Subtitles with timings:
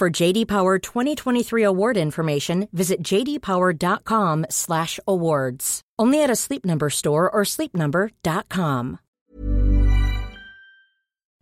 [0.00, 5.80] For JD Power 2023 award information, visit jdpower.com/awards.
[6.02, 8.96] Only at a Sleep Number store or sleepnumber.com.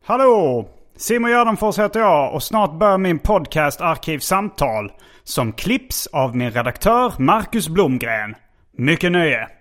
[0.05, 0.69] Hallå!
[0.97, 4.93] Simon Gärdenfors heter jag och snart börjar min podcast Arkivsamtal
[5.25, 8.35] som klipps av min redaktör Marcus Blomgren.
[8.77, 9.58] Mycket nöje!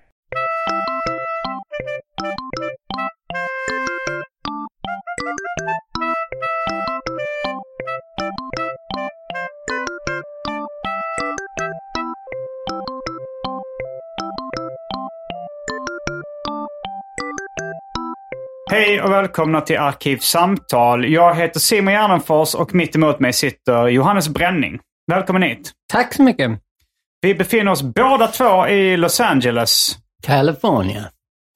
[18.72, 21.06] Hej och välkomna till Arkivsamtal.
[21.12, 24.80] Jag heter Simon Gärdenfors och mitt emot mig sitter Johannes Bränning.
[25.12, 25.72] Välkommen hit.
[25.92, 26.52] Tack så mycket.
[27.22, 29.98] Vi befinner oss båda två i Los Angeles.
[30.24, 31.04] California.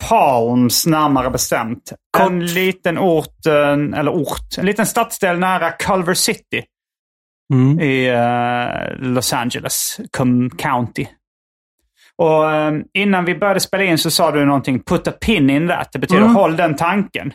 [0.09, 1.93] Palms närmare bestämt.
[2.19, 3.45] En liten ort,
[3.95, 6.63] eller ort, en liten stadsdel nära Culver City
[7.53, 7.79] Mm.
[7.79, 9.99] i eh, Los Angeles
[10.57, 11.05] County.
[12.21, 15.67] Och eh, innan vi började spela in så sa du någonting, put a pin in
[15.67, 15.89] that.
[15.91, 16.35] Det betyder Mm.
[16.35, 17.33] håll den tanken.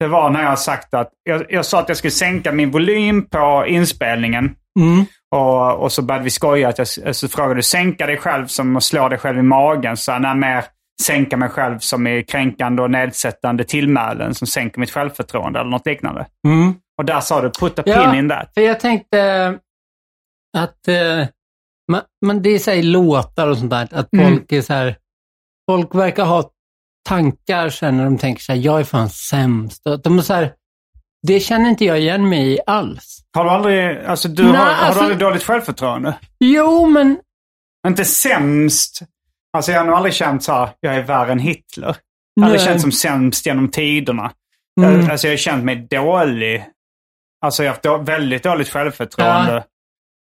[0.00, 3.26] Det var när jag sagt att, jag, jag sa att jag skulle sänka min volym
[3.28, 4.54] på inspelningen.
[4.80, 5.04] Mm.
[5.36, 6.68] Och, och så började vi skoja.
[6.68, 9.96] Att jag, så frågade du sänka dig själv som att slå dig själv i magen.
[9.96, 10.64] Så nej, mer
[11.02, 15.86] sänka mig själv som är kränkande och nedsättande tillmälen som sänker mitt självförtroende eller något
[15.86, 16.26] liknande.
[16.46, 16.74] Mm.
[16.98, 18.04] Och där sa du put a Ja.
[18.10, 18.50] pin in that.
[18.54, 19.48] För jag tänkte
[20.58, 21.26] att eh,
[21.92, 24.28] man, man, det är så här låtar och sånt där, att Mm.
[24.30, 24.96] folk är så här,
[25.70, 26.50] folk verkar ha
[27.08, 29.86] tankar sen när de tänker så här, jag är fan sämst.
[29.86, 30.52] Och de är så här,
[31.26, 33.18] det känner inte jag igen mig i alls.
[33.34, 36.18] Har du aldrig, alltså du Nej, har, har alltså- du aldrig dåligt självförtroende?
[36.38, 37.18] Jo, men
[37.88, 39.00] Inte sämst.
[39.56, 41.96] Alltså jag har nog aldrig känt så här, jag är värre än Hitler.
[42.34, 44.32] Jag har aldrig känt som sämst genom tiderna.
[44.80, 45.00] Mm.
[45.00, 46.64] Jag, alltså jag har känt mig dålig.
[47.44, 49.64] Alltså jag har haft då, väldigt dåligt självförtroende Ja.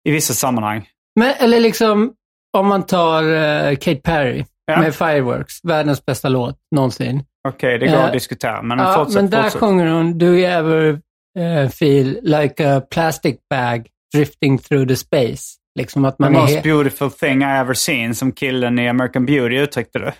[0.08, 0.88] i vissa sammanhang.
[1.16, 2.12] Men, eller liksom,
[2.56, 4.80] om man tar eh, Kate Perry Ja.
[4.80, 7.24] med Fireworks, världens bästa låt någonsin.
[7.48, 8.62] Okej, det går Eh, att diskutera.
[8.62, 9.60] Men Ja, fortsätt, men där fortsätt.
[9.60, 11.00] sjunger hon Do you ever
[11.38, 15.42] eh, feel like a plastic bag drifting through the space?
[15.78, 16.40] Liksom att The man är...
[16.40, 20.14] most beautiful thing I ever seen, som killen i American Beauty uttryckte det.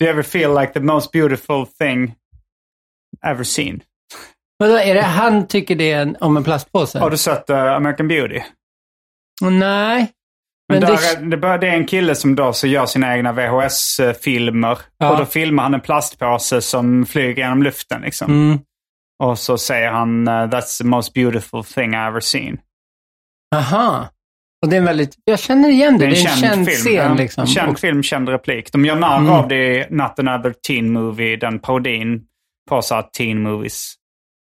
[0.00, 2.14] Do you ever feel like the most beautiful thing
[3.26, 3.80] ever seen?
[4.58, 6.98] Vadå, är det han tycker det en, om en plastpåse?
[6.98, 8.40] Har du sett eh, American Beauty?
[9.42, 10.10] Nej.
[10.70, 11.26] Men Men där det...
[11.26, 14.78] är, det, bör- det är en kille som då så gör sina egna VHS-filmer.
[14.98, 15.10] Ja.
[15.12, 18.00] Och då filmar han en plastpåse som flyger genom luften.
[18.02, 18.30] Liksom.
[18.32, 18.58] Mm.
[19.22, 22.58] Och så säger han uh, “That's the most beautiful thing I ever seen”.
[23.54, 24.08] Aha.
[24.64, 25.14] Och det är en väldigt...
[25.24, 26.06] Jag känner igen det.
[26.06, 26.76] Det är en, känd, känd film.
[26.98, 27.46] scen liksom.
[27.46, 28.72] Känd Och- film, känd replik.
[28.72, 29.32] De gör narr Mm.
[29.32, 32.22] av det i Not Another Teen Movie, den parodin
[32.70, 33.94] på så teen movies.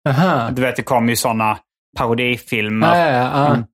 [0.10, 0.50] Aha.
[0.52, 1.58] Du vet, det kommer ju sådana
[1.98, 2.96] parodifilmer.
[3.00, 3.46] Ja, ja.
[3.46, 3.48] ja.
[3.54, 3.66] Mm.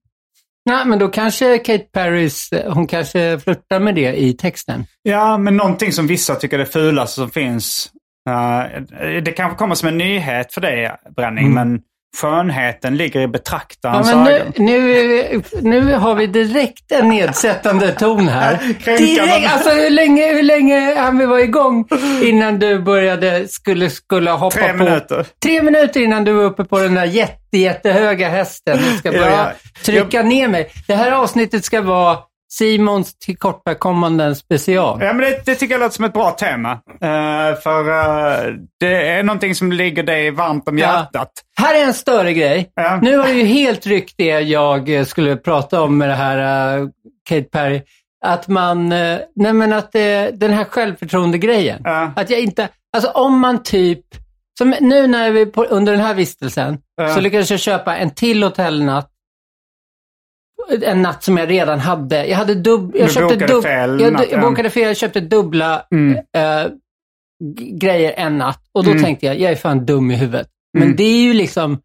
[0.66, 4.84] Nej, men då kanske Kate Perrys, hon kanske flörtar med det i texten.
[5.02, 7.90] Ja, men någonting som vissa tycker är det fulaste som finns.
[8.28, 11.54] eh, det kanske kommer som en nyhet för dig, Bränning, Mm.
[11.68, 11.80] men
[12.16, 14.52] skönheten ligger i Ja, betraktarens nu, ögon.
[14.56, 18.58] nu, nu har vi direkt en nedsättande ton här.
[18.98, 21.88] Direkt, alltså hur länge, hur länge hann vi vara igång
[22.22, 24.76] innan du började, skulle, skulle hoppa Tre på...
[24.84, 25.26] minuter.
[25.42, 28.78] Tre minuter innan du var uppe på den där jätte, jättehöga hästen.
[28.78, 29.52] Du ska Ja, börja ja.
[29.84, 30.70] trycka ner mig.
[30.86, 32.18] Det här avsnittet ska vara
[32.58, 34.98] Simons tillkortakommanden special.
[35.02, 36.72] Ja, men det, det tycker jag låter som ett bra tema.
[36.72, 40.86] Eh, för eh, det är någonting som ligger dig varmt om Ja.
[40.86, 41.32] hjärtat.
[41.56, 42.72] Här är en större grej.
[42.74, 42.98] Ja.
[43.02, 46.76] Nu har du ju helt ryckt det jag eh, skulle prata om med det här
[46.78, 46.86] eh,
[47.28, 47.82] Kate Perry.
[48.24, 49.92] Att man, nej men att
[50.32, 51.80] den här självförtroende-grejen.
[51.84, 52.12] Ja.
[52.16, 54.00] Att jag inte, alltså om man typ,
[54.58, 56.78] som nu när vi på, under den här vistelsen,
[57.14, 59.08] så lyckades jag köpa en till hotellnatt
[60.82, 62.26] en natt som jag redan hade.
[62.26, 64.40] Jag hade dubb, jag Du köpte bokade dubb, fel jag, jag ja.
[64.40, 66.18] bokade fel, jag köpte dubbla Mm.
[67.56, 68.62] g- grejer en natt.
[68.74, 69.02] Och då Mm.
[69.02, 70.46] tänkte jag, jag är fan dum i huvudet.
[70.72, 70.96] Men Mm.
[70.96, 71.78] det är ju liksom,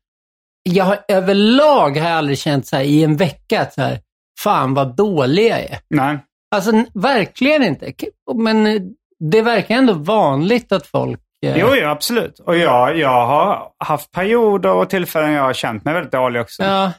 [0.63, 3.99] jag har överlag har jag aldrig känt så här i en vecka att så här,
[4.39, 5.77] fan vad dålig jag är.
[5.89, 6.17] Nej.
[6.55, 7.93] Alltså verkligen inte.
[8.35, 8.81] Men eh,
[9.19, 11.19] det verkar ändå vanligt att folk...
[11.45, 12.39] eh, Jo, jo, absolut.
[12.39, 16.63] Och jag, jag har haft perioder och tillfällen jag har känt mig väldigt dålig också.
[16.63, 16.91] Ja.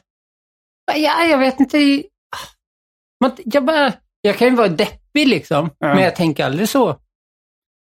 [0.95, 2.03] Ja, jag vet inte.
[3.21, 5.87] Man, jag, bara, jag kan ju vara deppig liksom, Ja.
[5.87, 6.95] men jag tänker aldrig så.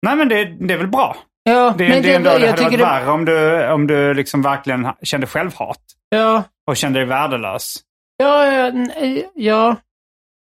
[0.07, 1.17] Nej, men det, det är väl bra.
[1.43, 4.15] Ja, Det, men det, är ändå, det hade varit det, värre om du, om du
[4.15, 7.77] liksom verkligen kände självhat ja, och kände dig värdelös.
[8.17, 9.77] ja, ja, nej, ja.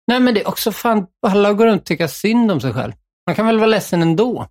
[0.07, 2.93] Nej, men det är också fan, alla går runt och tycker synd om sig själv.
[3.27, 4.47] Man kan väl vara ledsen ändå.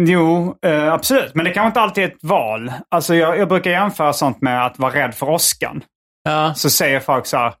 [0.00, 1.34] Jo, eh, absolut.
[1.34, 2.72] Men det kanske inte alltid är ett val.
[2.88, 5.84] Alltså jag, jag brukar jämföra sånt med att vara rädd för åskan.
[6.22, 7.54] Ja, Så säger folk så här,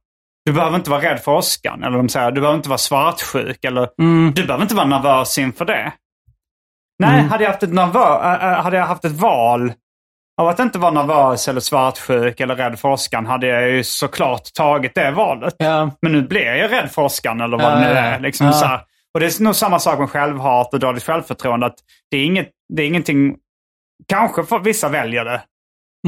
[0.44, 1.82] du behöver inte vara rädd för åskan.
[1.84, 3.64] Eller de säger, du behöver inte vara svartsjuk.
[3.64, 5.92] Eller mm, du behöver inte vara nervös inför det.
[6.98, 7.30] Nej, Mm.
[7.30, 9.72] hade, jag haft ett nervö- äh, hade jag haft ett val
[10.40, 14.52] av att inte vara nervös eller svartsjuk eller rädd för åskan hade jag ju såklart
[14.54, 15.54] tagit det valet.
[15.58, 18.20] ja, Men nu blir jag rädd för åskan eller vad Ja, det nu är.
[18.20, 18.52] Liksom Ja.
[18.52, 18.80] så här.
[19.14, 21.66] Och det är nog samma sak med självhat och dåligt självförtroende.
[21.66, 21.76] Att
[22.10, 23.36] det, är inget, det är ingenting...
[24.08, 25.42] Kanske för vissa väljer det.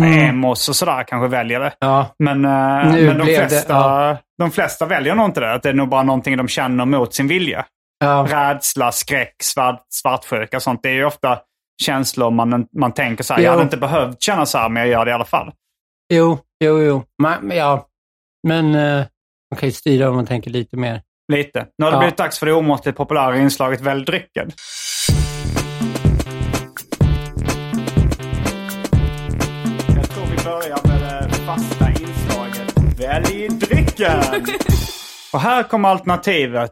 [0.00, 1.72] Mm, Emos och sådär kanske väljer det.
[1.78, 4.16] ja, Men, eh, men de, blev det- flesta, ja.
[4.38, 5.52] de flesta väljer nog inte det.
[5.52, 7.64] Att det är nog bara någonting de känner mot sin vilja.
[8.04, 10.82] ja, Rädsla, skräck, svart, svartsjuka och sånt.
[10.82, 11.38] Det är ju ofta
[11.82, 13.40] känslor man, man tänker så här.
[13.40, 13.50] Jag Jo.
[13.52, 15.52] hade inte behövt känna så här, men jag gör det i alla fall.
[16.12, 17.02] jo, jo, jo.
[17.22, 17.86] Man, ja,
[18.48, 19.04] men eh,
[19.50, 21.02] man kan ju styra om man tänker lite mer.
[21.32, 21.66] Lite.
[21.78, 21.98] Nu har det Ja.
[22.00, 24.50] blivit dags för det omåttligt populära inslaget Välj drycken.
[30.44, 34.44] Börjar med det fasta inslaget Välj drycken.
[35.32, 36.70] Och här kommer alternativet.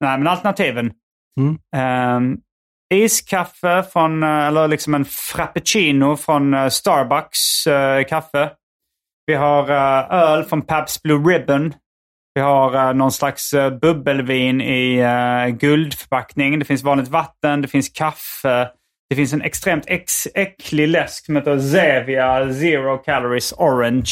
[0.00, 0.92] Nej, men alternativen.
[1.40, 1.58] Mm.
[1.76, 2.36] Ehm,
[2.94, 8.50] iskaffe från, eh, eller liksom en frappuccino från eh, Starbucks eh, kaffe.
[9.26, 11.74] Vi har eh, öl från Pabst Blue Ribbon.
[12.34, 15.02] Vi har eh, någon slags bubbelvin i
[15.60, 16.58] guldförpackning.
[16.58, 18.70] Det finns vanligt vatten, det finns kaffe.
[19.14, 24.10] Det finns en extremt ex- äcklig läsk som heter Zevia Zero Calories Orange.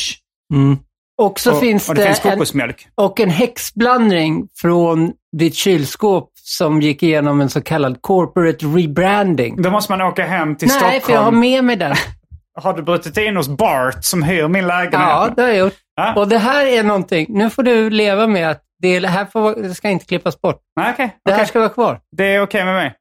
[0.54, 0.78] Mm.
[1.22, 2.88] Och så och, finns och det, det, finns en, kokosmjölk.
[2.94, 9.62] och en häxblandning från ditt kylskåp som gick igenom en så kallad corporate rebranding.
[9.62, 11.00] Då måste man åka hem till Nej, Stockholm.
[11.00, 11.94] för jag har med mig den.
[12.60, 14.92] Har du brutit in hos Bart som hyr min lägenhet?
[14.92, 15.76] Ja, det har jag gjort.
[15.96, 16.14] Ja.
[16.14, 19.74] Och det här är någonting, nu får du leva med att det här får, det
[19.74, 20.60] ska inte klippas bort.
[20.76, 21.16] Nej, okej.
[21.24, 21.48] Det här okej.
[21.48, 22.00] ska vara kvar.
[22.16, 22.94] Det är okej med mig.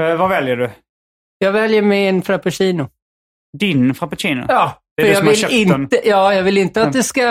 [0.00, 0.70] Eh, vad väljer du?
[1.38, 2.88] Jag väljer min frappuccino.
[3.58, 4.44] Din frappuccino?
[4.48, 6.82] Ja, Det är för du jag som har vill köpt inte, ja, jag vill inte
[6.82, 7.22] att det ska...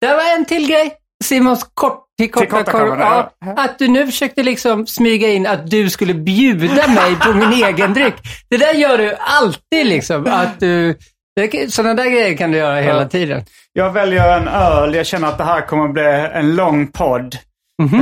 [0.00, 0.94] Det var en till grej.
[1.24, 2.88] Simons kort till korta korv.
[2.90, 7.32] korta Ja, att du nu försökte liksom smyga in att du skulle bjuda mig på
[7.32, 8.14] min egen dryck.
[8.50, 10.26] Det där gör du alltid liksom.
[10.26, 10.94] Att du,
[11.36, 13.08] det- sådana där grejer kan du göra hela Ja.
[13.08, 13.44] tiden.
[13.72, 14.94] Jag väljer en öl.
[14.94, 17.36] Jag känner att det här kommer att bli en lång podd.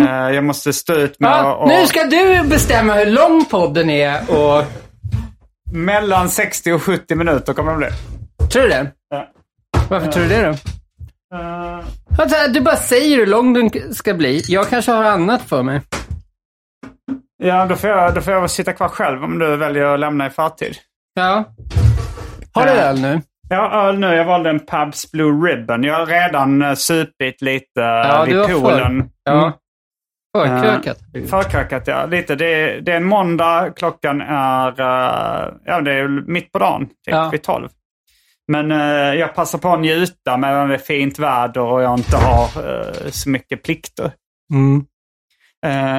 [0.09, 1.31] Eh, jag måste stå ut med.
[1.31, 4.65] Ja, och, Nu ska du bestämma hur lång podden är och...
[5.75, 7.89] Mellan 60 och 70 minuter kommer det bli.
[8.49, 8.91] Tror du det?
[9.11, 9.29] Ja.
[9.91, 10.49] Varför tror du det då?
[11.39, 11.81] Eh,
[12.19, 14.43] Alltså, du bara säger hur lång den ska bli.
[14.49, 15.81] Jag kanske har annat för mig.
[17.43, 20.27] ja, då får, jag, då får jag sitta kvar själv om du väljer att lämna
[20.27, 20.77] i förtid.
[21.15, 21.45] Ja.
[22.53, 22.89] Har du Eh.
[22.89, 23.21] öl nu?
[23.49, 24.07] Jag har öl nu.
[24.15, 25.83] Jag valde en Pabst Blue Ribbon.
[25.85, 29.11] Jag har redan uh, supit lite uh, du vid poolen.
[29.31, 29.53] Mm.
[30.35, 30.99] Förkrökat.
[31.31, 32.07] Förkrökat, ja.
[32.07, 32.35] Lite.
[32.35, 33.73] Det är, det är en måndag.
[33.77, 36.87] Klockan är, eh, ja, det är mitt på dagen.
[36.87, 37.29] Typ Ja.
[37.33, 37.69] vid tolv.
[38.53, 42.17] Men eh, jag passar på att njuta medan det är fint väder och jag inte
[42.17, 44.13] har eh, så mycket plikter.
[44.53, 44.85] Mm.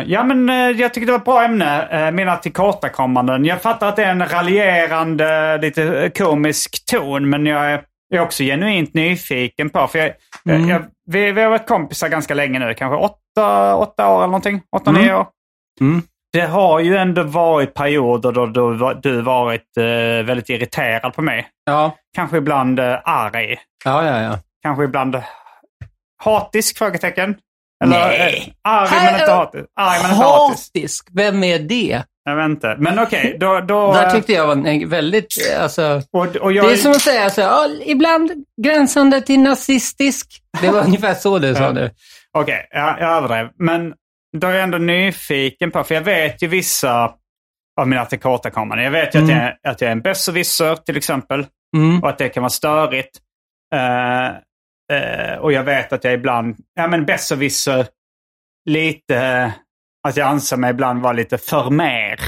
[0.06, 2.06] Ja, men jag tycker det var ett bra ämne.
[2.08, 3.46] Uh, mina tillkortakommanden.
[3.46, 8.26] Jag fattar att det är en raljerande, lite komisk ton, men jag är, jag är
[8.26, 10.12] också genuint nyfiken på, för jag-
[10.50, 10.70] Mm.
[10.70, 13.16] jag, vi, vi har varit kompisar ganska länge nu, kanske åtta,
[13.76, 14.62] åtta år eller någonting.
[14.76, 15.02] Åtta, Mm.
[15.02, 15.28] nio år.
[15.82, 16.02] Mm.
[16.34, 19.84] Det har ju ändå varit perioder då du, du varit eh,
[20.26, 21.48] väldigt irriterad på mig.
[21.66, 21.96] Ja.
[22.16, 23.58] Kanske ibland uh, arg.
[23.86, 24.40] Ja, ja, ja.
[24.64, 25.18] Kanske ibland
[26.24, 26.78] hatisk?
[26.78, 27.36] Frågetecken.
[27.84, 28.54] Eller, Nej.
[28.66, 29.66] eh, arg men inte hatisk.
[29.80, 30.70] Arg men inte hatisk.
[30.74, 31.08] Hatisk?
[31.14, 32.04] Vem är det?
[32.24, 32.76] Jag vet inte.
[32.80, 33.60] Men okej, då...
[33.60, 36.02] då Där tyckte jag var en väldigt, eh, alltså...
[36.12, 38.32] och, och jag, Det är som att säga så, ja, ibland
[38.64, 40.42] gränsande till nazistisk.
[40.62, 41.72] Det var ungefär så du sa Ja.
[41.72, 41.92] nu.
[42.38, 43.50] Okej, jag, jag överdrev.
[43.56, 43.94] Men
[44.38, 47.14] då är jag ändå nyfiken på, för jag vet ju vissa
[47.82, 48.84] av mina tillkortakommanden.
[48.86, 49.38] Jag vet ju att, Mm.
[49.44, 51.46] jag, att jag är en besserwisser till exempel.
[51.78, 52.04] Mm.
[52.04, 53.20] Och att det kan vara störigt.
[53.76, 54.26] Eh,
[54.98, 57.88] eh, och jag vet att jag ibland, ja men besserwisser,
[58.70, 59.54] lite,
[60.08, 62.20] att jag anser mig ibland vara lite för mer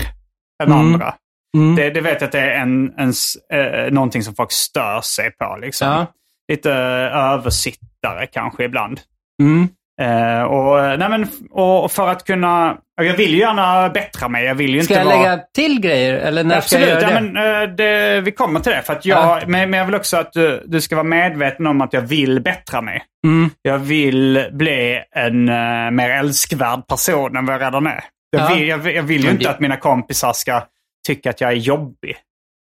[0.64, 0.78] än Mm.
[0.78, 1.16] andra.
[1.58, 1.76] Mm.
[1.76, 3.14] Det, det vet jag att det är en, en,
[3.54, 5.58] eh, någonting som folk stör sig på.
[5.62, 5.88] Liksom.
[5.88, 6.06] Ja.
[6.52, 6.72] Lite
[7.14, 9.00] översittare kanske ibland.
[9.42, 9.68] Mm.
[10.02, 12.78] Eh, och, nej men, och för att kunna...
[13.02, 14.46] Jag vill ju gärna bättra mig.
[14.46, 15.30] Jag vill ju Ska inte jag vara...
[15.32, 17.32] lägga till grejer eller när Absolut, ska jag göra ja, det?
[17.32, 18.82] men, eh, det, vi kommer till det.
[18.82, 19.40] För att jag, Ja.
[19.48, 22.42] men, men jag vill också att du, du ska vara medveten om att jag vill
[22.42, 23.04] bättra mig.
[23.28, 23.50] Mm.
[23.62, 28.04] Jag vill bli en uh, mer älskvärd person än vad jag redan är.
[28.30, 28.56] Jag, Ja.
[28.56, 30.64] vill, jag, jag vill ju Men inte att mina kompisar ska
[31.08, 32.16] tycka att jag är jobbig.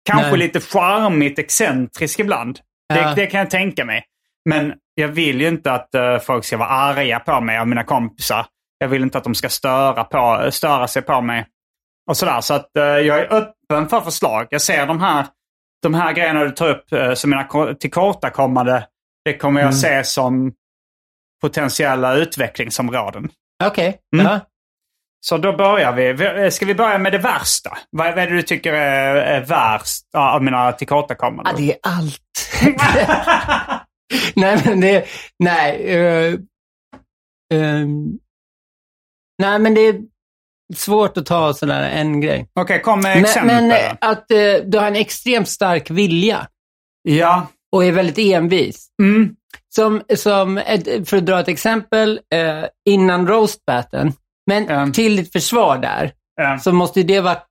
[0.08, 0.38] Kanske Nej.
[0.38, 2.58] lite charmigt excentrisk ibland.
[2.88, 2.94] Ja.
[3.08, 4.04] Det, det kan jag tänka mig.
[4.48, 7.84] Men jag vill ju inte att eh, folk ska vara arga på mig av mina
[7.84, 8.46] kompisar.
[8.78, 11.46] Jag vill inte att de ska störa, på, störa sig på mig.
[12.10, 12.40] Och sådär.
[12.40, 14.46] Så att eh, jag är öppen för förslag.
[14.50, 15.26] Jag ser de här,
[15.82, 18.86] de här grejerna du tar upp uh, som mina ko- tillkortakommande.
[19.24, 19.76] Det kommer jag Mm.
[19.78, 20.52] se som
[21.42, 23.28] potentiella utvecklingsområden.
[23.64, 23.98] Okej.
[24.16, 24.26] Mm.
[24.26, 24.40] Ja.
[25.20, 26.50] Så då börjar vi.
[26.50, 27.78] Ska vi börja med det värsta?
[27.90, 31.54] Vad är det du tycker är, är värst av mina tillkortakommanden?
[31.56, 32.22] Ja, det är allt.
[34.36, 35.04] nej, men det...
[35.38, 35.82] Nej.
[35.84, 36.34] eh,
[37.54, 38.18] ehm,
[39.42, 40.00] nej, men det är
[40.76, 42.48] svårt att ta sådär en grej.
[42.60, 43.54] Okej, kom med Men, exempel.
[43.54, 46.46] men eh, att eh, du har en extremt stark vilja
[47.02, 47.46] ja.
[47.72, 48.88] och är väldigt envis.
[49.02, 49.36] Mm.
[49.74, 54.12] Som, som ett, för att dra ett exempel, eh, innan roastbatten,
[54.46, 54.88] men Ja.
[54.94, 56.58] till ditt försvar där, ja.
[56.58, 57.46] så måste det varit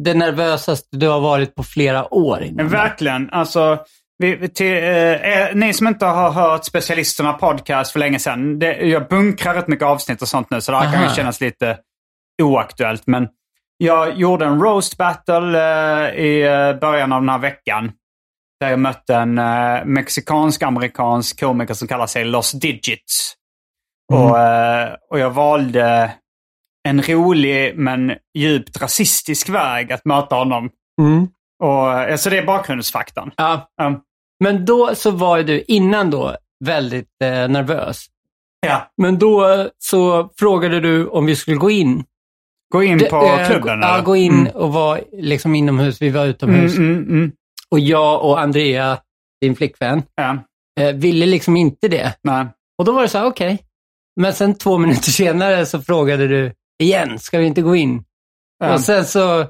[0.00, 2.48] det nervösaste du har varit på flera år.
[2.52, 3.30] Men verkligen.
[3.30, 3.78] Alltså,
[4.18, 8.58] vi, till, eh, er- ni som inte har hört Specialisterna podcast för länge sedan.
[8.58, 11.14] Det, jag bunkrar rätt mycket avsnitt och sånt nu, så det här kan ju Aha.
[11.14, 11.78] kännas lite
[12.42, 13.06] oaktuellt.
[13.06, 13.28] Men
[13.76, 17.92] jag gjorde en roast battle eh, i eh, början av den här veckan.
[18.60, 23.34] Där jag mötte en eh, mexikansk-amerikansk komiker som kallar sig Los Digits.
[24.12, 26.14] Och, eh, och jag valde
[26.88, 30.70] en rolig men djupt rasistisk väg att möta honom.
[31.00, 31.28] Mm.
[31.64, 33.30] Och, alltså det är bakgrundsfaktorn.
[33.36, 33.68] Ja.
[33.76, 34.00] Ja.
[34.44, 38.06] Men då så var du innan då väldigt eh, nervös.
[38.66, 38.90] Ja.
[38.96, 42.04] Men då eh, så frågade du om vi skulle gå in.
[42.72, 44.52] Gå in på eh, klubben Ja, gå in Mm.
[44.56, 46.02] och vara liksom inomhus.
[46.02, 46.76] Vi var Mm, utomhus.
[46.76, 47.32] mm, mm.
[47.70, 48.98] Och jag och Andrea,
[49.40, 50.38] din flickvän, Ja,
[50.80, 52.14] eh, ville liksom inte det.
[52.22, 52.46] nej.
[52.78, 53.58] Och då var det så här, okej.
[54.20, 56.52] Men sen två minuter senare så frågade du
[56.82, 58.04] igen, ska vi inte gå in?
[58.58, 58.74] Ja.
[58.74, 59.40] Och sen så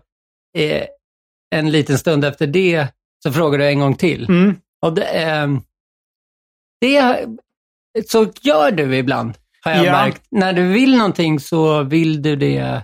[0.59, 0.85] eh,
[1.59, 2.87] en liten stund efter det
[3.23, 4.25] så frågade du en gång till.
[4.29, 4.57] Mm.
[4.83, 5.61] Och det, ehm,
[6.81, 7.27] det,
[8.09, 9.35] så gör du ibland,
[9.65, 9.93] har jag Ja.
[9.93, 10.23] märkt.
[10.31, 12.83] När du vill någonting så vill du det.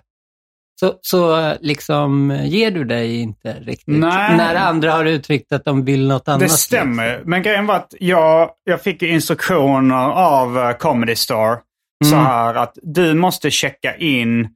[0.80, 3.98] Så, så liksom ger du dig inte riktigt.
[3.98, 4.36] Nej.
[4.36, 6.40] När andra har uttryckt att de vill något annat.
[6.40, 7.22] Det stämmer.
[7.24, 11.16] Men grejen var att jag, jag fick instruktioner av eh, Comedy.
[11.16, 11.60] Så
[12.04, 12.18] Mm.
[12.18, 14.48] här att du måste checka in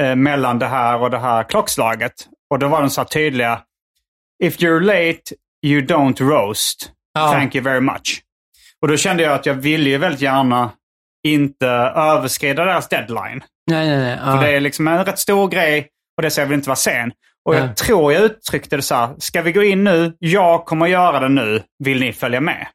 [0.00, 2.12] eh, mellan det här och det här klockslaget.
[2.50, 3.60] Och då var de så tydliga.
[4.42, 5.20] If you're late,
[5.66, 6.92] you don't roast.
[7.14, 7.32] Ja.
[7.32, 8.22] Thank you very much.
[8.82, 10.70] Och då kände jag att jag ville ju väldigt gärna
[11.26, 11.66] inte
[11.96, 13.44] överskrida deras deadline.
[13.70, 14.18] Nej, nej, nej.
[14.24, 14.32] Ja.
[14.32, 16.76] För det är liksom en rätt stor grej och det så jag vill inte vara
[16.76, 17.12] sen.
[17.44, 17.74] Och jag Ja.
[17.74, 20.16] tror jag uttryckte det så här, ska vi gå in nu?
[20.18, 21.62] Jag kommer göra det nu.
[21.84, 22.66] Vill ni följa med?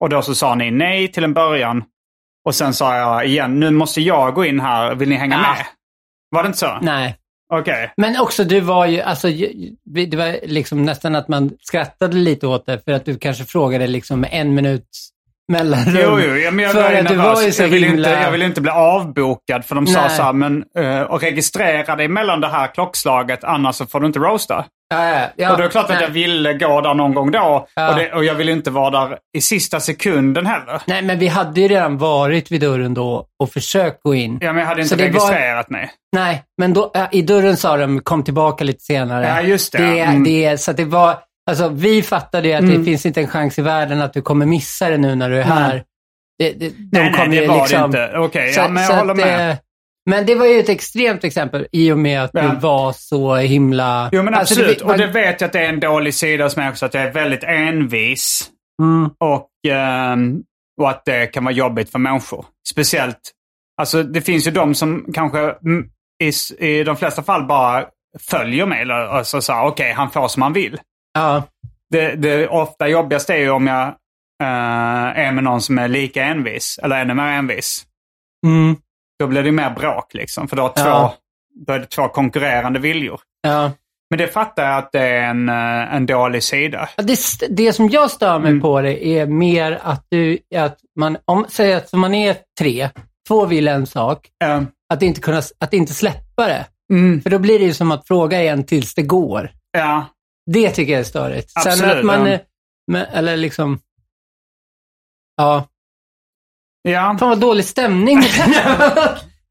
[0.00, 1.84] Och då så sa ni nej till en början.
[2.44, 4.94] Och sen sa jag igen, nu måste jag gå in här.
[4.94, 5.40] Vill ni hänga Ah.
[5.54, 5.66] med?
[6.30, 6.78] Var det inte så?
[6.82, 7.16] Nej.
[7.52, 7.92] Okej.
[7.96, 9.28] Men också du var ju, alltså
[9.84, 13.86] det var liksom nästan att man skrattade lite åt det för att du kanske frågade
[13.86, 15.08] liksom med en minuts
[15.52, 15.94] mellanrum.
[16.02, 18.08] Jo, jo, ja, men jag För var att du var ju så jag, ville himla-
[18.08, 20.10] inte, jag ville inte bli avbokad för de sa Nej.
[20.10, 24.06] så här, men eh, och registrera dig mellan det här klockslaget annars så får du
[24.06, 24.64] inte roasta.
[24.94, 26.02] Ja, ja, och det är klart att nej.
[26.02, 27.66] jag ville gå där någon gång då.
[27.74, 27.88] Ja.
[27.90, 30.82] Och, det, och jag ville inte vara där i sista sekunden heller.
[30.86, 34.38] Nej, men vi hade ju redan varit vid dörren då och försökt gå in.
[34.40, 35.90] Ja, men jag hade Så inte det var- registrerat mig.
[36.16, 39.26] Nej, men då, i dörren sa de kom tillbaka lite senare.
[39.28, 39.78] Ja, just det.
[39.78, 40.24] det, Mm.
[40.24, 41.16] det så att det var,
[41.50, 44.46] alltså vi fattade ju att det finns inte en chans i världen att du kommer
[44.46, 45.82] missa det nu när du är här.
[46.38, 48.18] Det, det, de Nej, nej, det ju var liksom, det inte.
[48.18, 49.58] Okej, Så- ja, men jag så håller att, med.
[50.10, 52.42] Men det var ju ett extremt exempel i och med att Ja.
[52.42, 54.08] du var så himla...
[54.12, 54.78] Jo, men Alltså, absolut.
[54.78, 56.86] det- Och det vet jag att det är en dålig sida hos mig också.
[56.86, 58.50] Att jag är väldigt envis.
[58.82, 59.10] Mm.
[59.20, 60.42] Och, ehm,
[60.80, 62.46] och att det kan vara jobbigt för människor.
[62.70, 63.20] Speciellt,
[63.80, 65.86] alltså det finns ju de som kanske mm,
[66.22, 66.32] i,
[66.68, 67.84] i de flesta fall bara
[68.20, 68.82] följer mig.
[68.82, 70.80] Eller alltså, så okej, han får som han vill.
[71.14, 71.42] Ja,
[71.90, 73.86] Det, det ofta jobbigaste är ju om jag
[74.42, 76.78] eh, är med någon som är lika envis.
[76.82, 77.84] Eller ännu mer envis.
[78.46, 78.76] mm.
[79.24, 80.48] Då blir det mer bråk liksom.
[80.48, 81.14] För då, har två, Ja.
[81.66, 83.20] då är det två konkurrerande viljor.
[83.42, 83.72] ja.
[84.10, 86.88] Men det fattar jag att det är en, eh, en dålig sida.
[86.96, 87.18] Det,
[87.50, 88.60] det som jag stör mig Mm.
[88.62, 92.90] på det är mer att du, att man, om, säg att man är tre,
[93.28, 94.62] två vill en sak, Eh,
[94.94, 96.66] att inte, kunna, att inte släppa det.
[96.92, 99.50] mm, För då blir det ju som att fråga igen tills det går.
[99.72, 100.04] ja,
[100.50, 101.50] Det tycker jag är störigt.
[101.50, 102.38] Sen Absolut, att man,
[102.92, 103.78] men, eller liksom,
[105.36, 105.64] ja,
[106.88, 107.16] ja.
[107.18, 108.22] fan vad dålig stämning.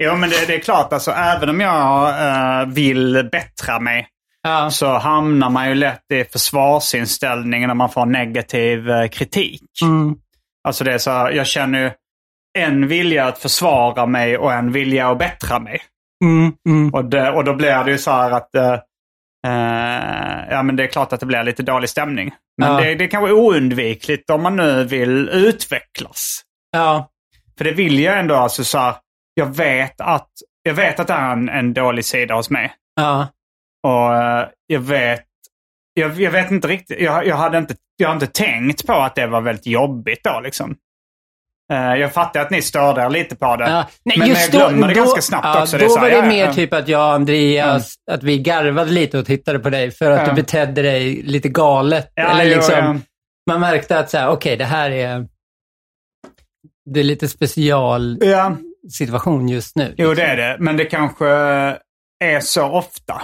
[0.04, 4.08] Jo, men det, det är klart, alltså, även om jag eh, vill bättra mig
[4.44, 9.62] ja, så hamnar man ju lätt i försvarsinställning när man får negativ eh, kritik.
[9.84, 10.16] mm,
[10.68, 11.92] Alltså det är så här, jag känner ju
[12.60, 15.82] en vilja att försvara mig och en vilja att bättra mig.
[16.24, 16.94] mm, mm.
[16.94, 18.80] Och, det, och då blir det ju så här att eh,
[20.50, 22.34] ja, men det är klart att det blir lite dålig stämning.
[22.58, 22.78] Men Ja.
[22.82, 26.42] det, det kan vara oundvikligt om man nu vill utvecklas.
[26.72, 27.10] ja,
[27.58, 28.36] För det vill jag ändå.
[28.36, 28.96] Alltså så här,
[29.34, 30.30] jag, vet att,
[30.64, 32.74] jag vet att det är en, en dålig sida hos mig.
[32.96, 33.28] ja,
[33.88, 35.26] Och eh, jag vet
[35.94, 37.02] jag, jag vet inte riktigt.
[37.02, 40.40] Jag, jag, hade inte, jag har inte tänkt på att det var väldigt jobbigt då
[40.44, 40.76] liksom.
[41.74, 43.70] Eh, jag fattar att ni störde er lite på det.
[43.70, 43.88] ja.
[44.04, 45.78] Nej, men, men jag just glömmer det ganska snabbt ja, också.
[45.78, 46.54] Då här, var det mer ja.
[46.54, 50.26] typ att jag och Andreas, att vi garvade lite och tittade på dig för att
[50.26, 52.12] du betedde dig lite galet.
[52.16, 52.96] Eller jo, liksom, ja.
[53.52, 55.28] Man märkte att så här, okej, det här är,
[56.86, 58.56] det är lite special Ja,
[58.92, 59.96] situation just nu.
[59.98, 60.58] jo det är det.
[60.60, 61.28] Men det kanske
[62.24, 63.22] är så ofta.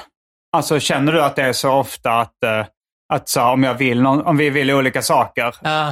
[0.57, 2.65] Alltså känner du att det är så ofta att, eh,
[3.13, 5.87] att så, om, jag vill någon, om vi vill olika saker, Ja,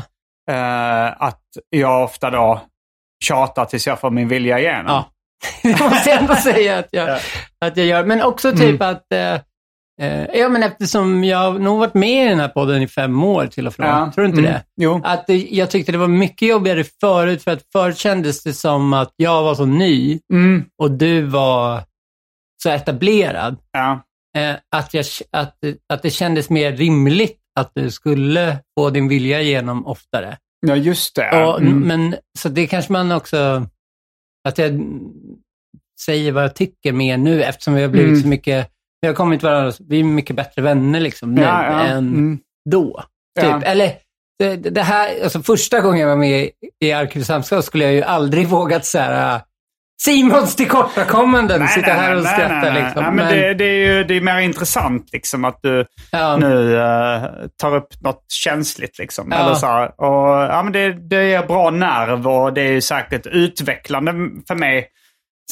[0.51, 2.62] eh, att jag ofta då
[3.24, 4.86] tjatar tills jag får min vilja igenom?
[4.88, 5.12] ja.
[5.63, 7.17] det måste jag ändå säga att jag, Ja.
[7.65, 8.03] att jag gör.
[8.03, 9.05] Men också typ att,
[10.01, 13.24] eh, ja men eftersom jag har nog varit med i den här podden i fem
[13.24, 13.86] år till och från.
[13.88, 14.12] Ja.
[14.16, 14.51] Tror du inte Mm.
[14.51, 14.63] det?
[14.82, 15.01] Jo.
[15.04, 18.94] Att det, jag tyckte det var mycket jobbigare förut, för att förut kändes det som
[18.94, 20.63] att jag var så ny Mm.
[20.82, 21.82] och du var
[22.63, 23.58] så etablerad.
[23.72, 24.04] Ja.
[24.38, 25.56] Eh, att, jag, att,
[25.94, 30.38] att det kändes mer rimligt att du skulle få din vilja igenom oftare.
[30.68, 31.46] ja, just det.
[31.46, 31.80] Och, Mm.
[31.80, 33.68] men, så det kanske man också,
[34.48, 34.82] att jag
[36.06, 38.21] säger vad jag tycker mer nu eftersom vi har blivit Mm.
[38.21, 38.69] så mycket,
[39.01, 41.81] vi har kommit varandra, vi är mycket bättre vänner liksom nu Ja, ja.
[41.81, 42.39] än Mm.
[42.69, 43.03] då.
[43.39, 43.49] Typ.
[43.49, 43.62] Ja.
[43.62, 43.91] Eller
[44.39, 46.49] det, det här, alltså första gången jag var med
[46.83, 49.41] i Arkivsamskap skulle jag ju aldrig vågat så här, äh,
[50.01, 53.03] Simons tillkortakommanden, sitta här och skratta nej, liksom.
[53.03, 56.77] Nej, men det, det är ju det är mer intressant liksom att du ja, nu
[56.77, 57.21] eh,
[57.62, 58.97] tar upp något känsligt.
[58.99, 59.27] Liksom.
[59.31, 59.38] Ja.
[59.38, 59.86] Eller så här.
[60.01, 64.12] och, ja, men det, det är bra nerv och det är säkert utvecklande
[64.47, 64.88] för mig.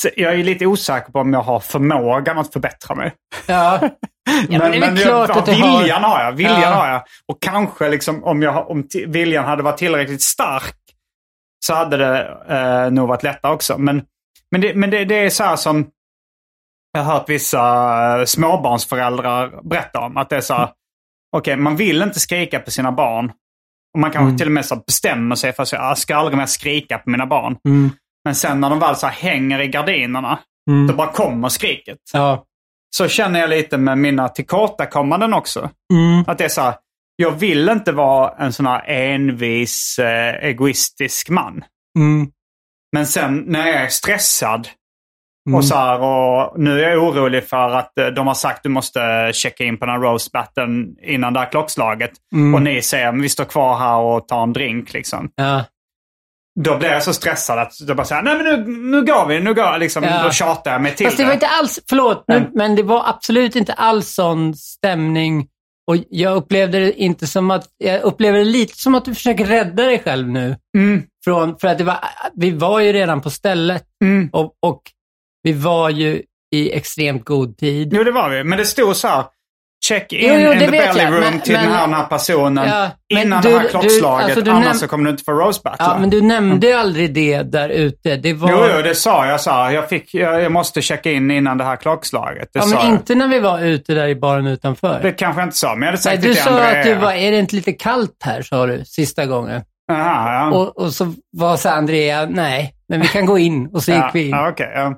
[0.02, 3.14] Så jag är lite osäker på om jag har förmågan att förbättra mig.
[3.48, 3.80] ja.
[4.50, 6.32] Ja, men jag- klart ja, att du har- viljan har jag.
[6.32, 6.70] Viljan Ja.
[6.70, 7.02] har jag.
[7.32, 10.76] Och kanske liksom, om, jag, om viljan hade varit tillräckligt stark
[11.66, 13.78] så hade det eh, nog varit lättare också.
[13.78, 14.04] Men,
[14.52, 15.88] men, det, men det, det är så här som
[16.94, 17.60] jag har hört vissa
[18.20, 20.18] eh, småbarnsföräldrar berätta om.
[20.18, 20.70] Att det är så här,
[21.38, 23.32] okej man vill inte skrika på sina barn.
[23.94, 24.38] Och man kanske Mm.
[24.38, 27.10] till och med så bestämmer sig för att säga, jag ska aldrig mer skrika på
[27.10, 27.58] mina barn.
[27.68, 27.90] Mm,
[28.26, 31.98] Men sen när de väl så hänger i gardinerna, mm, då bara kommer skriket.
[32.14, 32.46] ja.
[32.98, 35.70] Så känner jag lite med mina tillkortakommanden också.
[35.94, 36.76] Mm, Att det är så här,
[37.16, 41.64] jag vill inte vara en sån här envis, eh, egoistisk man.
[42.00, 42.28] mm,
[42.94, 44.68] Men sen när jag är stressad
[45.50, 45.58] mm.
[45.58, 48.64] och så här, och nu är jag orolig för att eh, de har sagt att
[48.64, 52.12] du måste checka in på den här roast battlen innan det här klockslaget.
[52.36, 52.56] Mm.
[52.56, 55.30] Och ni säger att vi står kvar här och tar en drink liksom.
[55.36, 55.64] Ja.
[56.64, 59.40] Då blir jag så stressad att jag bara säger nej men nu, nu går vi,
[59.40, 59.78] nu går.
[59.78, 60.24] Liksom, Ja.
[60.24, 62.50] Då tjatar jag mig till Fast det var inte alls, förlåt, nu, Mm.
[62.54, 65.48] men det var absolut inte alls sån stämning.
[65.88, 69.46] Och jag upplevde det inte som att, jag upplevde det lite som att du försöker
[69.46, 70.56] rädda dig själv nu.
[70.78, 71.98] Mm, Från, för att det var,
[72.36, 74.30] vi var ju redan på stället mm.
[74.34, 74.82] och, och
[75.44, 76.22] vi var ju
[76.56, 77.94] i extremt god tid.
[77.94, 78.44] Jo, det var vi.
[78.44, 79.24] Men det stod så här.
[79.88, 81.94] Check in Jo, jo, in the belly jag, room men- till men- den, här, den
[81.94, 84.26] här personen Ja, innan du- det här du- klockslaget.
[84.26, 85.86] alltså, du annars näm- så kommer du inte få roast battle.
[85.86, 88.16] Ja, men du nämnde ju aldrig det där ute.
[88.16, 88.50] Det var...
[88.52, 89.42] Jo, jo, det sa jag.
[89.42, 89.72] Sa.
[89.72, 92.50] Jag, fick, jag, jag måste checka in innan det här klockslaget.
[92.54, 92.86] Det ja, men jag.
[92.88, 95.00] inte när vi var ute där i baren utanför.
[95.04, 96.80] Det kanske jag inte sa, men jag hade Nej, sagt du det till sa Andrea.
[96.80, 99.62] att du var, är det inte lite kallt här, sa du, sista gången.
[99.92, 100.58] Aha, ja.
[100.58, 103.70] Och, och så var så Andrea, nej, men vi kan gå in.
[103.74, 104.30] Och så gick ja, vi in.
[104.30, 104.94] Ja, okej, ja.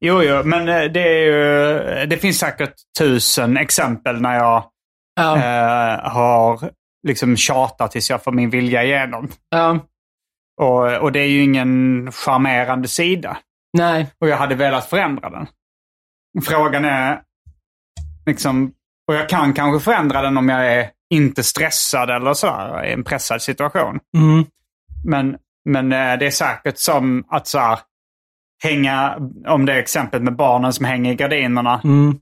[0.00, 2.06] Jo, jo, men eh, det är ju...
[2.06, 4.64] Det finns säkert tusen exempel när jag
[5.14, 6.70] Ja, eh, har
[7.06, 9.28] liksom tjatat tills jag får min vilja igenom.
[9.48, 9.78] ja,
[10.60, 13.38] Och, och det är ju ingen charmerande sida.
[13.78, 14.06] nej.
[14.20, 15.46] Och jag hade velat förändra den.
[16.44, 17.22] Frågan är,
[18.26, 18.72] liksom,
[19.08, 23.04] och jag kan kanske förändra den om jag är inte stressad eller sådär, i en
[23.04, 23.98] pressad situation.
[24.16, 24.44] Mm.
[25.04, 27.78] Men, men eh, det är säkert som att så här,
[28.64, 29.16] hänga,
[29.48, 31.80] om det är exemplet med barnen som hänger i gardinerna.
[31.84, 32.16] Mm.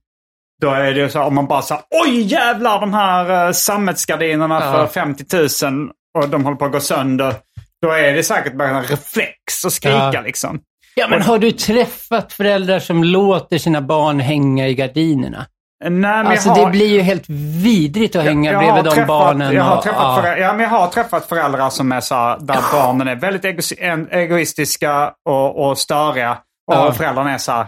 [0.62, 4.72] Då är det så om man bara säger oj jävlar de här uh, sammetsgardinerna Ja.
[4.72, 7.34] för 50 000 och de håller på att gå sönder.
[7.82, 10.20] Då är det säkert bara en reflex att skrika Ja.
[10.20, 10.60] liksom.
[10.94, 15.46] Ja, men har du träffat föräldrar som låter sina barn hänga i gardinerna?
[15.84, 17.24] Nej, Alltså har, det blir ju helt
[17.64, 19.54] vidrigt att hänga jag bredvid de träffat, barnen.
[19.54, 20.16] Jag har, och- träffat ja.
[20.22, 23.44] föräldrar, ja, men jag har träffat föräldrar som är så här, där barnen är väldigt
[23.44, 23.62] ego,
[24.10, 26.32] egoistiska och, och störiga.
[26.66, 26.92] Och Ja.
[26.92, 27.66] föräldrarna är så här,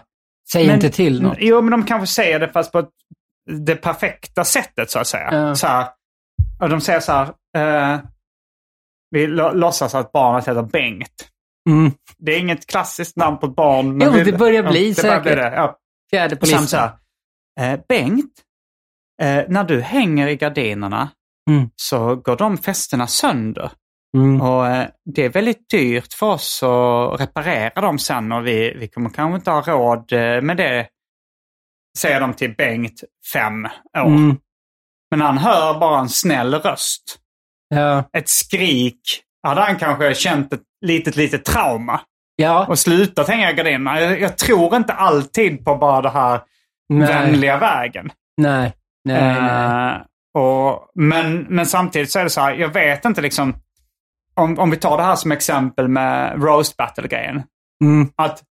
[0.52, 1.36] Säg Men- inte till något.
[1.40, 2.84] Jo, men de kanske säger det fast på
[3.50, 5.28] det perfekta sättet så att säga.
[5.32, 5.54] Ja.
[5.54, 5.86] Så här,
[6.60, 7.26] och de säger så här.
[7.92, 7.98] Eh,
[9.10, 11.28] vi lå- låtsas att barnet heter Bengt.
[11.70, 11.92] Mm.
[12.18, 13.96] Det är inget klassiskt namn på ett barn.
[13.98, 15.52] men Jo, det börjar bli det börjar bli säkert.
[15.52, 15.56] det.
[15.56, 15.76] Ja.
[16.10, 16.88] Fjärde på Och listan.
[17.60, 18.32] Eh, Bengt,
[19.22, 21.10] eh, när du hänger i gardinerna
[21.50, 21.70] Mm.
[21.76, 23.72] så går de fästena sönder.
[24.16, 24.40] Mm.
[24.40, 28.88] Och eh, det är väldigt dyrt för oss att reparera dem sen och vi, vi
[28.88, 30.88] kommer kanske inte ha råd eh, med det.
[31.98, 33.00] Säger de till Bengt,
[33.32, 33.64] fem
[33.98, 34.06] år.
[34.06, 34.36] Mm.
[35.10, 37.18] Men han hör bara en snäll röst.
[37.68, 38.04] Ja.
[38.12, 39.00] Ett skrik.
[39.42, 42.00] Hade han kanske känt ett litet, litet trauma
[42.36, 42.66] Ja.
[42.66, 44.00] och slutat hänga i gardinerna.
[44.00, 46.40] Jag, jag tror inte alltid på bara det här
[46.90, 47.08] Nej.
[47.08, 48.12] vänliga vägen.
[48.36, 48.72] Nej.
[49.04, 49.22] Nej.
[49.22, 49.92] nej.
[49.92, 50.00] Eh,
[50.42, 53.54] och, men, men samtidigt så är det så här, jag vet inte liksom,
[54.34, 57.42] om, om vi tar det här som exempel med roast battle-grejen.
[57.84, 58.08] Mm.
[58.16, 58.42] Att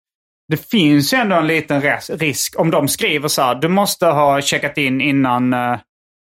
[0.48, 4.42] det finns ju ändå en liten risk om de skriver så här, du måste ha
[4.42, 5.78] checkat in innan uh,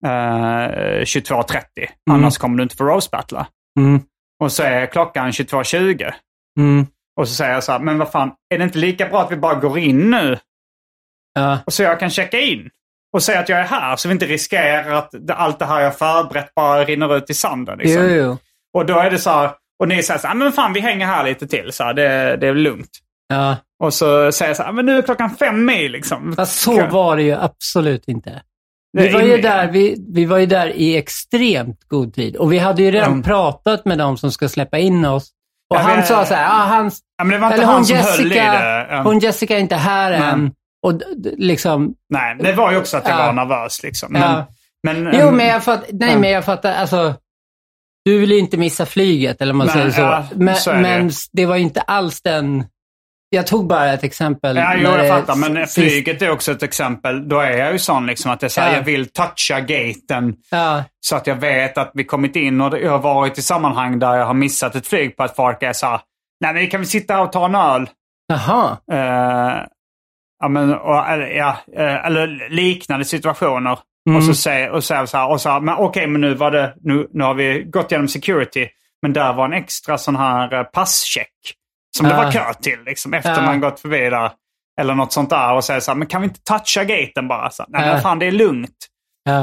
[0.04, 1.62] 22.30,
[2.10, 3.46] annars kommer du inte få roast battla.
[3.78, 4.00] Mm.
[4.42, 6.12] Och så är klockan 22.20.
[6.58, 6.86] Mm.
[7.20, 9.32] Och så säger jag så här, men vad fan, är det inte lika bra att
[9.32, 10.38] vi bara går in nu
[11.34, 11.58] Ja.
[11.66, 12.68] och så jag kan checka in?
[13.12, 15.98] Och säga att jag är här så vi inte riskerar att allt det här jag
[15.98, 17.78] förberett bara rinner ut i sanden.
[17.78, 18.02] Liksom.
[18.02, 18.38] Jo, jo.
[18.78, 19.50] Och då är det så här,
[19.82, 22.36] och ni säger så här, men fan vi hänger här lite till, så här, det,
[22.36, 22.90] det är lugnt.
[23.28, 23.56] Ja.
[23.82, 26.36] Och så säger jag så här, men nu är klockan fem mil liksom.
[26.36, 28.42] Fast så var det ju absolut inte.
[28.98, 32.36] Vi var, ju där, vi, vi var ju där i extremt god tid.
[32.36, 33.22] Och vi hade ju redan Mm.
[33.22, 35.30] pratat med dem som ska släppa in oss.
[35.70, 39.02] Och Ja, han men- sa så här, ah, han, Ja, men eller hon i Jessica,
[39.04, 40.20] hon Jessica är inte här Nej.
[40.20, 40.52] än.
[40.82, 41.00] Och
[41.36, 43.26] liksom, Nej, det var ju också att jag Ja.
[43.26, 44.12] var nervös liksom.
[44.12, 44.46] Men, Ja.
[44.82, 46.18] men, jo ehm, men jag fattar, nej ja.
[46.18, 47.14] men jag fattar, alltså.
[48.04, 50.00] Du vill ju inte missa flyget, eller man Nej, säger så.
[50.00, 50.80] ja, men så är det.
[50.82, 52.64] men det var inte alls den...
[53.32, 54.56] Jag tog bara ett exempel.
[54.56, 55.36] Ja, jo, jag fattar.
[55.36, 57.28] Men flyget är också ett exempel.
[57.28, 58.76] Då är jag ju sån liksom att är så här, Ja.
[58.76, 62.90] jag vill toucha gaten Ja, så att jag vet att vi kommit in och jag
[62.90, 65.86] har varit i sammanhang där jag har missat ett flyg på att folk är så
[65.86, 66.00] här,
[66.40, 67.90] nej men kan vi sitta här och ta en öl?
[68.28, 68.76] jaha.
[68.92, 69.62] Eh,
[70.40, 70.94] ja, men, och,
[71.36, 73.78] ja, eh, eller liknande situationer.
[74.08, 74.16] Mm.
[74.16, 76.50] Och så säger och så, så här, och så här, men okej men nu var
[76.50, 78.68] det, nu, nu har vi gått igenom security.
[79.02, 81.32] Men där var en extra sån här eh, passcheck.
[81.96, 82.22] Som det Ja.
[82.24, 83.42] var kö till liksom efter Ja.
[83.42, 84.30] man gått förbi där.
[84.80, 87.50] Eller något sånt där och säger så här, men kan vi inte toucha gaten bara?
[87.50, 88.86] Så, nej men fan det är lugnt.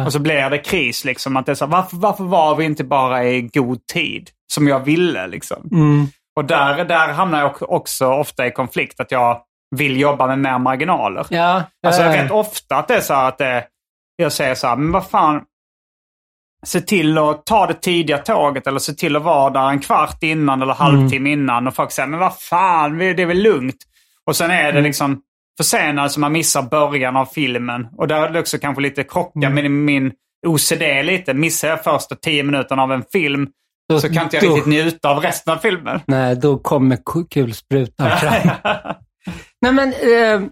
[0.05, 1.37] Och så blir det kris liksom.
[1.37, 4.29] Att det är så här, varför, varför var vi inte bara i god tid?
[4.53, 5.69] Som jag ville liksom.
[5.71, 6.07] Mm.
[6.35, 8.99] Och där, där hamnar jag också ofta i konflikt.
[8.99, 9.41] Att jag
[9.75, 11.25] vill jobba med mer marginaler.
[11.29, 13.63] Ja, Alltså ja, rätt ofta att det är så att det,
[14.15, 15.41] jag säger så här, men vad fan.
[16.65, 20.23] Se till att ta det tidiga tåget eller se till att vara där en kvart
[20.23, 21.67] innan eller halvtimme innan.
[21.67, 23.75] Och folk säger, men vad fan, det är väl lugnt.
[24.25, 25.21] Och sen är det liksom
[25.57, 27.87] försenad så man missar början av filmen.
[27.97, 30.11] Och där är det också kanske lite krocka med min
[30.47, 31.33] OCD lite.
[31.33, 33.47] Missar jag första tio minuterna av en film
[33.89, 35.99] Då- så kan inte jag då- riktigt njuta av resten av filmen.
[36.05, 38.49] Nej, då kommer ku- kulsprutan fram.
[39.61, 40.49] Nej, men eh,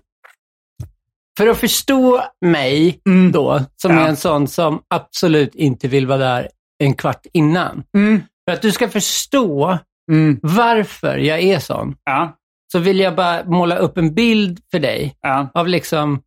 [1.37, 3.31] för att förstå mig Mm.
[3.31, 3.99] då, som Ja.
[4.03, 6.49] är en sån som absolut inte vill vara där
[6.83, 7.83] en kvart innan.
[7.97, 8.21] Mm.
[8.49, 9.77] För att du ska förstå
[10.11, 10.39] Mm.
[10.43, 12.37] varför jag är sån, Ja,
[12.71, 15.51] så vill jag bara måla upp en bild för dig ja.
[15.53, 16.21] av liksom,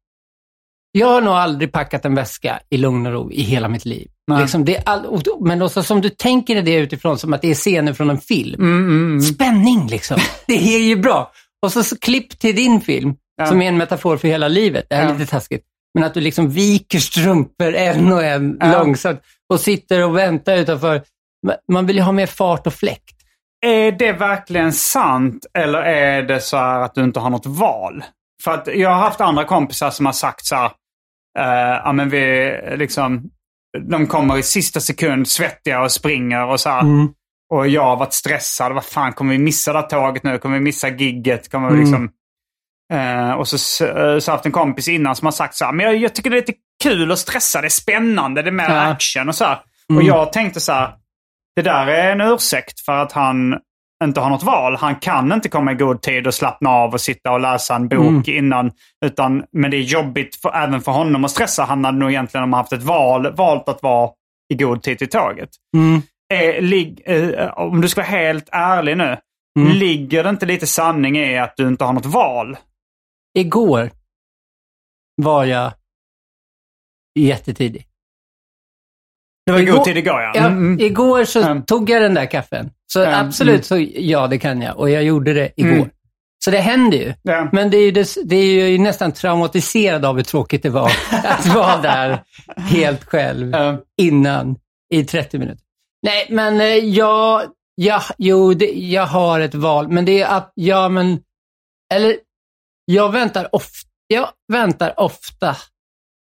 [0.93, 4.09] jag har nog aldrig packat en väska i lugn och ro i hela mitt liv.
[4.41, 7.55] Liksom, det är all, men också som du tänker det utifrån som att det är
[7.55, 8.63] scener från en film.
[8.63, 9.21] Mm, mm, mm.
[9.21, 10.19] Spänning liksom.
[10.47, 11.33] Det är ju bra.
[11.63, 13.47] Och så, så klipp till din film, Ja.
[13.47, 14.87] som är en metafor för hela livet.
[14.91, 15.13] Det här är Ja.
[15.19, 15.65] lite taskigt.
[15.95, 18.79] Men att du liksom viker strumpor en och en Ja.
[18.79, 19.21] långsamt
[19.53, 21.03] och sitter och väntar utanför.
[21.47, 23.15] Ma- Man vill ju ha mer fart och fläkt.
[23.67, 28.05] Är det verkligen sant eller är det så här att du inte har något val?
[28.45, 30.71] För att jag har haft andra kompisar som har sagt så här,
[31.39, 33.31] eh, ja men vi liksom,
[33.89, 36.81] de kommer i sista sekund svettiga och springer och så här.
[36.81, 37.09] Mm.
[37.55, 38.73] Och jag har varit stressad.
[38.73, 40.39] Vad fan, kommer vi missa det här tåget nu?
[40.39, 41.51] Kommer vi missa gigget?
[41.51, 41.85] Kommer vi Mm.
[41.85, 42.11] liksom...
[42.93, 45.73] Eh, och så, så, har jag haft en kompis innan som har sagt så här,
[45.73, 48.53] men jag, jag tycker det är lite kul och stressa, det är spännande, det är
[48.53, 48.81] mer Ja.
[48.81, 49.59] action och så här.
[49.91, 49.97] Mm.
[49.99, 50.93] Och jag tänkte så här,
[51.57, 53.59] det där är en ursäkt för att han
[54.05, 54.77] inte har något val.
[54.77, 57.89] Han kan inte komma i god tid och slappna av och sitta och läsa en
[57.89, 58.71] bok innan.
[59.05, 61.65] Utan, men det är jobbigt för, även för honom att stressa.
[61.65, 64.11] Han hade nog egentligen, om han haft ett val, valt att vara
[64.53, 65.49] i god tid till tåget.
[66.35, 69.17] Eh, lig, eh, om du ska vara helt ärlig nu.
[69.75, 72.57] Ligger det inte lite sanning i att du inte har något val?
[73.39, 73.91] Igår
[75.17, 75.73] var jag
[77.19, 77.85] jättetidig.
[79.47, 80.33] Det var Igår- god tid igår ja.
[80.35, 80.81] Ja, Mm, mm.
[80.81, 81.63] Igår så Mm.
[81.63, 82.71] tog jag den där kaffen.
[82.87, 84.77] Så Mm, absolut, så ja det kan jag.
[84.79, 85.73] Och jag gjorde det igår.
[85.77, 85.91] Mm.
[86.45, 87.15] Så det händer ju.
[87.23, 87.49] Ja.
[87.53, 90.93] Men det är ju, det, det är ju nästan traumatiserad av hur tråkigt det var
[91.25, 92.23] att vara där
[92.57, 93.53] helt själv
[94.01, 94.57] innan
[94.95, 95.65] i 30 minuter.
[96.03, 97.43] Nej, men eh, jag,
[97.75, 99.89] jag, jo, det, jag har ett val.
[99.89, 101.21] Men det är att, ja men,
[101.95, 102.17] eller
[102.85, 105.57] jag väntar ofta, jag väntar ofta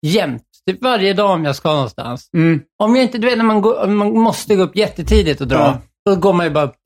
[0.07, 0.43] jämt.
[0.67, 2.31] Typ varje dag om jag ska någonstans.
[2.35, 2.61] Mm.
[2.83, 5.59] Om jag inte, du vet när man, går, man måste gå upp jättetidigt och dra,
[5.59, 5.79] Ja.
[6.05, 6.77] då går man ju bara upp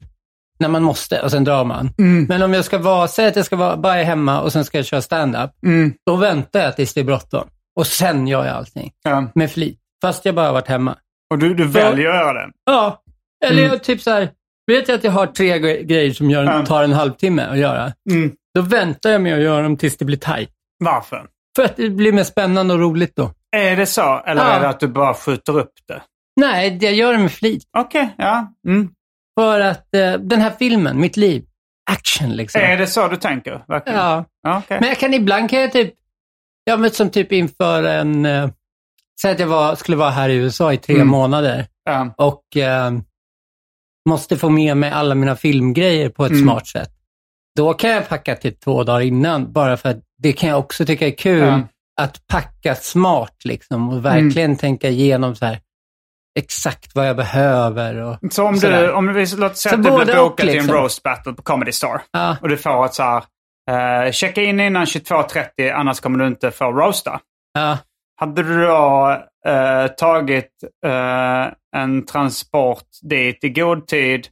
[0.59, 1.91] när man måste och sen drar man.
[1.99, 2.25] Mm.
[2.25, 4.79] Men om jag ska vara, säg att jag ska vara bara hemma och sen ska
[4.79, 5.93] jag köra stand-up, Mm.
[6.07, 7.49] då väntar jag tills det är bråttom.
[7.77, 9.27] Och sen gör jag allting Ja.
[9.35, 9.79] med flit.
[10.03, 10.97] Fast jag bara har varit hemma.
[11.31, 12.53] Och du, du väljer att göra det?
[12.65, 13.03] Ja,
[13.45, 13.71] eller Mm.
[13.73, 14.31] jag typ så här,
[14.67, 17.93] vet jag att jag har tre gre- grejer som gör, tar en halvtimme att göra.
[18.11, 18.33] Mm.
[18.55, 20.51] Då väntar jag med att göra dem tills det blir tajt.
[20.79, 21.27] Varför?
[21.57, 23.31] För att det blir mer spännande och roligt då.
[23.57, 24.23] Är det så?
[24.27, 24.51] Eller Ja.
[24.51, 26.03] är det att du bara skjuter upp det?
[26.41, 27.63] Nej, jag gör det med flit.
[27.79, 28.53] Okej, ja.
[28.69, 28.89] Mm.
[29.41, 31.45] För att eh, den här filmen, mitt liv,
[31.91, 32.61] action liksom.
[32.61, 33.65] Är det så du tänker?
[33.69, 33.99] Verkligen?
[33.99, 34.79] Ja, ja okej.
[34.81, 35.95] men jag kan ibland kan jag typ,
[36.65, 38.49] ja men som typ inför en, eh,
[39.23, 41.09] säg att jag var, skulle vara här i USA i tre Mm.
[41.09, 42.15] månader Ja.
[42.17, 42.91] och eh,
[44.09, 46.43] måste få med mig alla mina filmgrejer på ett Mm.
[46.43, 46.91] smart sätt.
[47.57, 50.87] Då kan jag packa typ två dagar innan, bara för att det kan jag också
[50.87, 51.61] tycka är kul Ja.
[52.01, 55.59] att packa smart liksom och verkligen tänka igenom så här
[56.39, 57.95] exakt vad jag behöver.
[58.03, 58.83] Och, Så om Sådär.
[58.83, 60.75] du, om vi, låt säga Så att du blir bokad till en liksom.
[60.75, 62.01] roast battle på Comedy Store.
[62.11, 66.27] ja, Och du får ett så här, eh, checka in innan 22.30 annars kommer du
[66.27, 67.21] inte få roasta.
[67.55, 67.79] ja.
[68.21, 70.51] Hade du då eh, tagit
[70.87, 74.27] eh, en transport dit i god tid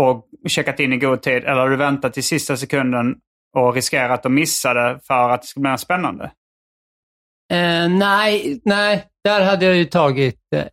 [0.00, 3.14] och checkat in i god tid eller har du väntat till sista sekunden
[3.56, 6.24] och riskerat att missa det för att det ska bli mer spännande?
[7.52, 10.64] Eh, nej, nej, där hade jag ju tagit, eh,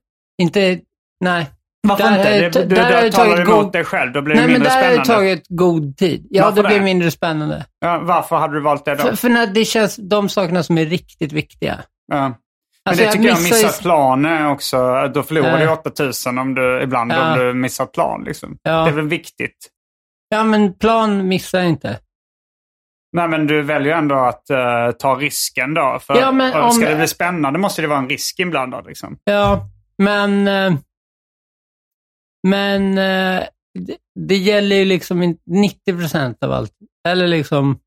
[0.42, 0.80] inte,
[1.20, 1.46] nej.
[1.88, 2.60] Varför Där inte?
[2.62, 4.12] Det, du, där där talar du emot god- dig själv.
[4.14, 5.26] Då blir det Nej, men mindre där har jag spännande.
[5.30, 6.28] tagit god tid.
[6.30, 7.66] Ja, Varför det blir mindre spännande.
[7.80, 9.02] Ja, varför hade du valt det då?
[9.04, 11.80] För, för när det känns de sakerna som är riktigt viktiga.
[12.08, 12.34] Ja.
[12.86, 16.38] Men Alltså, det tycker jag, missar ju- missat plan är också, då förlorar du 8000
[16.38, 17.34] om du, ibland Ja.
[17.34, 18.24] om du missar plan.
[18.24, 18.58] Liksom.
[18.64, 18.84] Ja.
[18.84, 19.70] Det är väl viktigt.
[20.30, 22.00] Ja, men plan missar jag inte.
[23.16, 26.00] Nej, men du väljer ändå att eh, ta risken då.
[26.02, 28.86] För, Ja, men och ska om- det bli spännande måste det vara en risk inblandad.
[28.88, 29.18] Liksom.
[29.24, 29.68] Ja,
[29.98, 30.48] men...
[30.48, 30.74] eh,
[32.48, 33.44] Men eh,
[33.80, 36.74] det, det gäller ju liksom inte 90 procent av allt.
[37.08, 37.80] Eller liksom...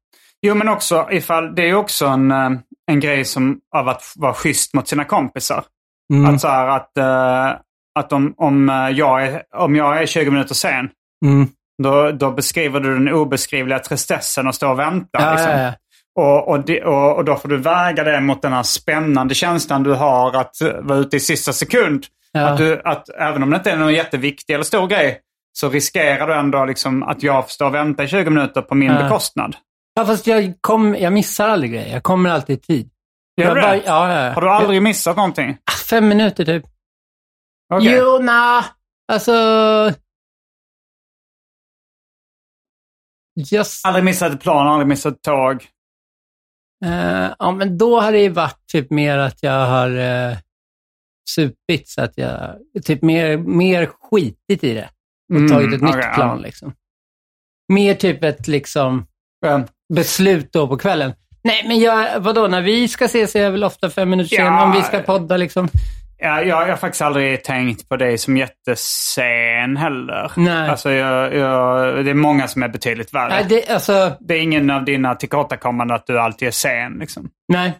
[0.43, 2.51] Jo, men också ifall, det är ju också en, eh,
[2.91, 5.65] en grej som, av att vara schysst mot sina kompisar.
[6.13, 7.61] Mm, Att, så här, att, eh,
[7.99, 10.89] att om, om, eh, jag är, om jag är 20 minuter sen,
[11.25, 11.49] mm.
[11.83, 15.21] då, då beskriver du den obeskrivliga tristessen och står och väntar.
[15.21, 15.51] Ja, liksom.
[15.51, 15.73] ja, ja.
[16.19, 19.83] Och, och, det, och, och då får du väga det mot den här spännande känslan
[19.83, 22.07] du har att vara ute i sista sekund.
[22.35, 25.21] Att, du, att även om det inte är någon jätteviktig eller stor grej
[25.53, 28.75] så riskerar du ändå liksom att jag får stå och vänta i 20 minuter på
[28.75, 29.57] min bekostnad.
[29.97, 31.93] Ja, fast jag, kom, jag missar aldrig grejer.
[31.93, 32.91] Jag kommer alltid i tid.
[33.41, 33.77] Gör du det?
[33.77, 33.83] ja,
[34.13, 34.33] ja, ja.
[34.33, 35.59] Har du aldrig missat någonting?
[35.65, 36.65] Ah, Fem minuter typ.
[37.75, 37.97] Okej.
[37.99, 38.65] Jo, na,
[39.13, 39.33] alltså...
[43.51, 45.67] Just, Aldrig missat ett plan, aldrig missat ett tåg.
[46.85, 50.37] eh, ja, men då har det ju varit typ mer att jag har eh,
[51.31, 54.91] supit så att jag typ mer, mer skitit i det
[55.31, 56.13] och Mm, tagit ett okej, nytt ja.
[56.15, 56.43] plan.
[56.43, 56.75] Liksom.
[57.73, 59.07] Mer typ ett liksom
[59.41, 59.65] Ja.
[59.95, 61.13] Beslut då på kvällen.
[61.45, 64.45] Nej, men jag, vadå, när vi ska ses är jag väl ofta fem minuter Ja.
[64.45, 65.69] sen om vi ska podda liksom.
[66.19, 70.33] Ja, jag, jag har faktiskt aldrig tänkt på dig som jättesen heller.
[70.37, 70.69] Nej.
[70.71, 73.29] Alltså, jag, jag, det är många som är betydligt värre.
[73.29, 76.93] Nej, det, alltså, Det är ingen av dina tillkortakommanden att du alltid är sen.
[76.99, 77.29] Liksom.
[77.53, 77.73] nej.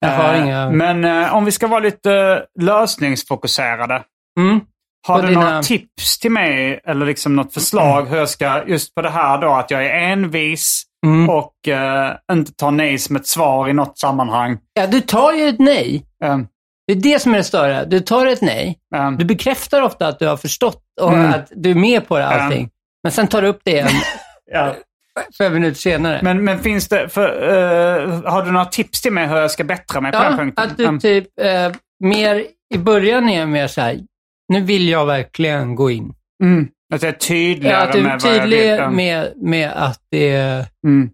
[0.00, 0.70] Jag har Eh, inga...
[0.70, 4.02] Men eh, om vi ska vara lite lösningsfokuserade.
[4.40, 4.60] Mm.
[5.08, 8.94] Har du dina- några tips till mig eller liksom något förslag hur jag ska, just
[8.94, 11.30] på det här då, att jag är envis Mm.
[11.30, 14.58] och eh, inte tar nej som ett svar i något sammanhang.
[14.74, 16.02] Ja, du tar ju ett nej.
[16.24, 16.38] Eh,
[16.86, 17.84] Det är det som är det störiga.
[17.84, 18.78] Du tar ett nej.
[18.94, 21.30] eh, Du bekräftar ofta att du har förstått och Mm.
[21.30, 22.70] att du är med på det allting.
[23.02, 23.88] Men sen tar du upp det igen
[24.52, 24.74] ja.
[25.38, 26.20] fem minuter senare.
[26.22, 29.64] men, men finns det, för, eh, har du några tips till mig hur jag ska
[29.64, 30.64] bättra mig på den ja, punkten?
[30.70, 31.00] att du Mm.
[31.00, 31.72] typ eh,
[32.04, 33.98] mer, i början är jag mer så här,
[34.48, 36.14] nu vill jag verkligen gå in.
[36.44, 36.68] Mm.
[36.92, 38.70] Att jag är tydligare Ja, att du är med tydlig.
[38.76, 38.90] Ja.
[38.90, 40.66] med, med att det är...
[40.86, 41.10] Mm.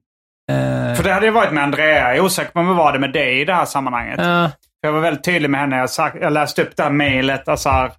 [0.51, 1.89] eh, För det hade jag varit med Andrea.
[2.09, 4.17] Jag är osäker på om jag var det med dig i det här sammanhanget.
[4.19, 5.77] ja, Jag var väldigt tydlig med henne.
[5.79, 7.49] Jag, sagt, jag läste upp det här mejlet.
[7.49, 7.93] Och, så här.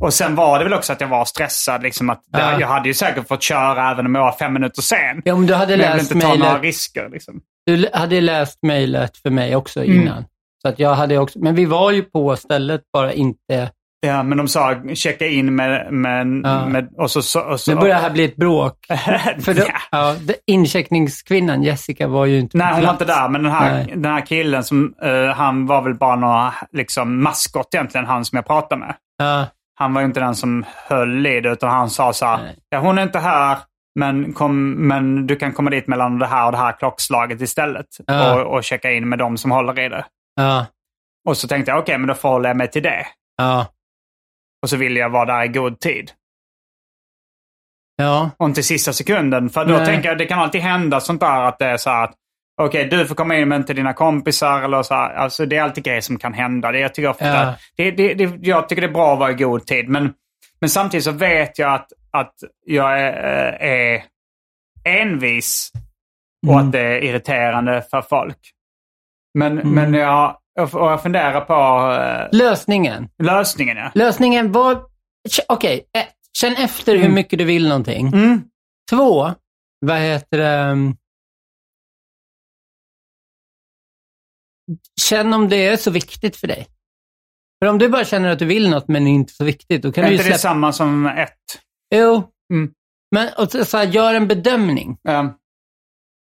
[0.00, 1.82] och sen var det väl också att jag var stressad.
[1.82, 2.60] Liksom att det, Ja.
[2.60, 5.22] Jag hade ju säkert fått köra även om jag var fem minuter sen.
[5.24, 7.08] ja, om du hade Men jag vill läst inte ta några risker.
[7.12, 7.40] Liksom.
[7.66, 10.02] Du hade läst mejlet för mig också Mm.
[10.02, 10.24] innan.
[10.62, 13.70] Så att jag hade också, men vi var ju på stället, bara inte...
[14.00, 15.92] Ja, men de sa checka in med...
[15.92, 16.66] med, Ja.
[16.66, 18.86] med och så, så, och så, Nu börjar det här bli ett bråk.
[19.44, 19.74] För då, Ja.
[19.90, 20.14] ja,
[20.46, 23.28] incheckningskvinnan Jessica var ju inte Nej, hon var inte där.
[23.28, 23.92] Men den här, Nej.
[23.96, 28.36] den här killen, som, eh, han var väl bara några liksom, maskot egentligen, han som
[28.36, 28.94] jag pratade med.
[29.18, 29.46] Ja,
[29.78, 32.56] Han var ju inte den som höll i det, utan han sa så här, Nej.
[32.68, 33.58] ja, hon är inte här,
[33.98, 37.86] men, kom, men du kan komma dit mellan det här och det här klockslaget istället.
[38.34, 40.04] Och, och checka in med de som håller i det.
[40.36, 40.66] ja,
[41.28, 43.06] Och så tänkte jag, okej, men då förhåller jag mig till det.
[43.38, 43.66] ja,
[44.62, 46.10] Och så ville jag vara där i god tid.
[47.96, 49.50] ja, Och inte sista sekunden.
[49.50, 49.86] För då Nej.
[49.86, 52.14] tänker jag, det kan alltid hända sånt där att det är så här att
[52.60, 54.62] Okej, du får komma in men inte dina kompisar.
[54.62, 55.14] Eller så här.
[55.14, 56.72] Alltså, det är alltid grejer som kan hända.
[56.72, 57.54] Det, jag, tycker ofta, Ja.
[57.76, 59.88] det, det, det, jag tycker det är bra att vara i god tid.
[59.88, 60.14] Men,
[60.60, 62.34] men samtidigt så vet jag att, att
[62.66, 63.12] jag är,
[63.60, 64.04] är
[64.84, 65.70] envis
[66.46, 66.66] och Mm.
[66.66, 68.38] att det är irriterande för folk.
[69.38, 69.74] Men, Mm.
[69.74, 71.54] men jag, och jag funderar på
[72.32, 73.08] eh, Lösningen.
[73.22, 73.76] lösningen.
[73.76, 73.90] Ja.
[73.94, 74.82] Lösningen var...
[75.48, 77.14] Okej, ett, känn efter hur Mm.
[77.14, 78.06] mycket du vill någonting.
[78.06, 78.42] Mm.
[78.90, 79.30] Två,
[79.80, 80.70] vad heter det?
[80.72, 80.96] um,
[85.00, 86.66] Känn om det är så viktigt för dig.
[87.62, 89.82] För om du bara känner att du vill något men det är inte så viktigt,
[89.82, 90.54] då kan Är du ju inte det släppa...
[90.54, 91.34] samma som ett?
[91.94, 92.30] Jo.
[92.52, 92.72] Mm.
[93.10, 94.98] Men och så, så här, gör en bedömning.
[95.02, 95.38] Ja.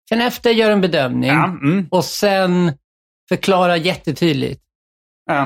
[0.08, 1.30] Känn efter, gör en bedömning.
[1.30, 1.44] Ja.
[1.44, 1.88] Mm.
[1.90, 2.72] Och sen
[3.28, 4.62] förklara jättetydligt.
[5.26, 5.42] Ja.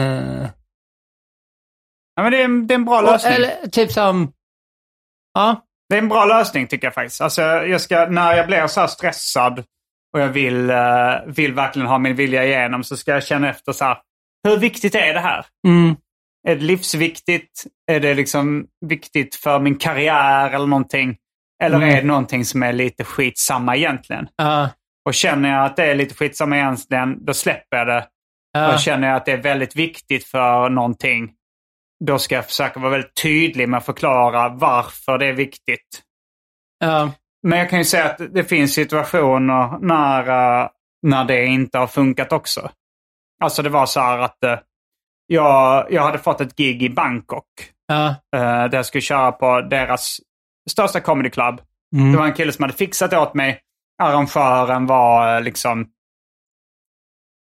[0.00, 0.48] Eh,
[2.16, 3.32] Ja, men det, är, en- det är en bra och, lösning.
[3.32, 4.32] eller typ som...
[5.34, 7.20] Ja, Det är en bra lösning tycker jag faktiskt.
[7.20, 9.58] Alltså, jag ska, när jag blir så här stressad
[10.14, 10.76] och jag vill, eh,
[11.26, 13.98] vill verkligen ha min vilja igenom så ska jag känna efter så här.
[14.48, 15.46] Hur viktigt är det här?
[15.66, 15.96] mm,
[16.48, 17.64] Är det livsviktigt?
[17.92, 21.16] Är det liksom viktigt för min karriär eller någonting?
[21.62, 21.88] Eller Mm.
[21.88, 24.28] är det någonting som är lite skitsamma egentligen?
[24.36, 24.70] ja,
[25.04, 28.06] Och känner jag att det är lite skitsamma egentligen, då släpper jag det.
[28.52, 31.32] ja, Och känner jag att det är väldigt viktigt för någonting,
[32.04, 36.02] då ska jag försöka vara väldigt tydlig med att förklara varför det är viktigt.
[36.78, 37.12] ja,
[37.42, 40.28] Men jag kan ju säga att det finns situationer när,
[40.62, 40.68] eh,
[41.02, 42.70] när det inte har funkat också.
[43.42, 44.58] Alltså det var så här att eh,
[45.26, 47.46] jag, jag hade fått ett gig i Bangkok.
[47.86, 48.08] ja.
[48.08, 50.16] eh, där jag skulle köra på deras
[50.70, 51.60] största comedy club.
[51.96, 52.12] Mm.
[52.12, 53.60] Det var en kille som hade fixat åt mig.
[54.02, 55.86] Arrangören var eh, liksom...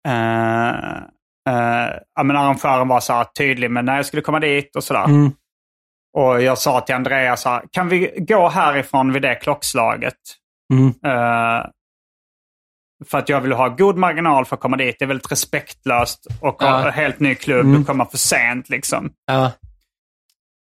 [0.08, 0.70] eh,
[1.50, 4.84] eh, ja, men arrangören var så här tydlig med när jag skulle komma dit och
[4.84, 5.06] sådär.
[5.06, 5.32] Mm.
[6.18, 10.18] Och jag sa till Andreas så här, kan vi gå härifrån vid det klockslaget?
[10.74, 10.88] Mm.
[10.88, 11.66] Eh,
[13.06, 14.96] för att jag vill ha god marginal för att komma dit.
[15.00, 16.90] Det är väldigt respektlöst och Ja.
[16.90, 17.82] helt ny klubb Mm.
[17.82, 19.10] och komma för sent liksom.
[19.26, 19.52] Ja.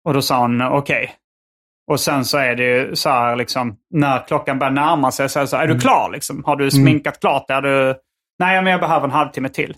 [0.04, 1.14] Och då sa hon okej.
[1.92, 5.40] Och sen så är det ju så här liksom, när klockan börjar närma sig så
[5.40, 6.44] är så här, är du klar liksom?
[6.44, 7.54] Har du sminkat klart det?
[7.54, 7.94] Är du...
[8.38, 9.76] Nej, men jag behöver en halvtimme till.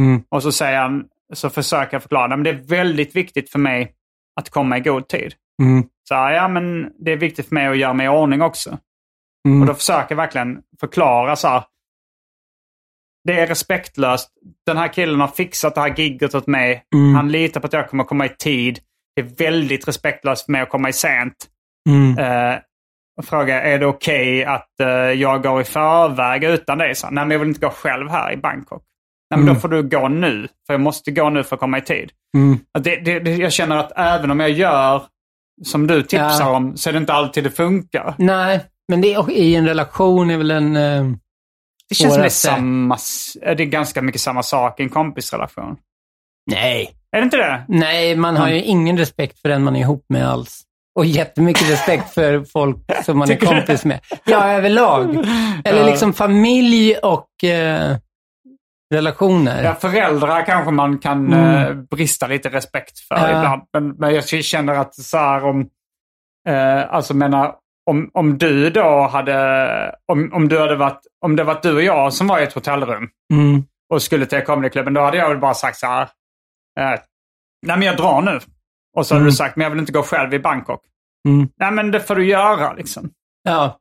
[0.00, 0.22] Mm.
[0.28, 3.58] Och så säger han, så försöker jag förklara, "Nej, men det är väldigt viktigt för
[3.58, 3.92] mig
[4.40, 5.34] att komma i god tid.
[5.62, 5.84] Mm.
[6.08, 8.78] Så här, ja men det är viktigt för mig att göra mig i ordning också.
[9.48, 9.60] Mm.
[9.60, 11.64] Och då försöker jag verkligen förklara så här.
[13.24, 14.30] Det är respektlöst.
[14.66, 16.84] Den här killen har fixat det här gigget åt mig.
[16.94, 17.14] Mm.
[17.14, 18.78] Han litar på att jag kommer komma i tid.
[19.16, 21.34] Det är väldigt respektlöst för mig att komma i sent.
[21.88, 22.18] Mm.
[22.18, 22.58] Eh,
[23.18, 26.94] och fråga, är det okej att eh, jag går i förväg utan dig?
[26.94, 28.82] Så, Nej, men jag vill inte gå själv här i Bangkok.
[29.30, 29.54] Nej, men Mm.
[29.54, 30.48] då får du gå nu.
[30.66, 32.10] För jag måste gå nu för att komma i tid.
[32.36, 32.58] Mm.
[32.78, 35.02] Det, det, det, jag känner att även om jag gör
[35.64, 36.56] som du tipsar Ja.
[36.56, 38.14] om så är det inte alltid det funkar.
[38.18, 40.76] Nej, men det är, i en relation är väl en...
[40.76, 41.04] eh,
[41.88, 44.88] Det känns som det är, samma, s- det är ganska mycket samma sak i en
[44.88, 45.76] kompisrelation.
[46.50, 46.90] Nej.
[47.12, 47.64] Är det inte det?
[47.68, 50.62] Nej, man har ju ingen respekt för den man är ihop med alls.
[50.94, 54.00] Och jättemycket respekt för folk som man är kompis med.
[54.24, 55.16] Ja, överlag.
[55.64, 55.86] Eller Ja.
[55.86, 57.96] liksom familj och eh,
[58.94, 59.64] relationer.
[59.64, 61.66] Ja, föräldrar kanske man kan Mm.
[61.66, 63.28] eh, brista lite respekt för Ja.
[63.38, 63.62] ibland.
[63.72, 65.68] Men, men jag känner att så här om...
[66.48, 67.54] Eh, alltså menar,
[67.90, 69.94] om, om du då hade...
[70.12, 72.52] Om, om, du hade varit, om det var du och jag som var i ett
[72.52, 73.64] hotellrum Mm.
[73.90, 76.02] och skulle till comedyklubben, då hade jag väl bara sagt så här.
[76.80, 77.00] Eh,
[77.66, 78.40] Nej men jag drar nu.
[78.96, 79.30] Och så hade Mm.
[79.30, 80.80] du sagt, men jag vill inte gå själv i Bangkok.
[81.28, 81.48] Mm.
[81.60, 83.10] Nej men det får du göra liksom.
[83.44, 83.78] Ja.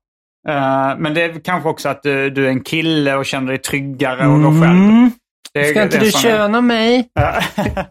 [0.49, 3.57] Eh, men det är kanske också att du, du är en kille och känner dig
[3.57, 4.75] tryggare och går själv.
[4.79, 5.11] Mm.
[5.53, 7.09] Det, Ska inte är du köna mig?
[7.13, 7.41] Ja.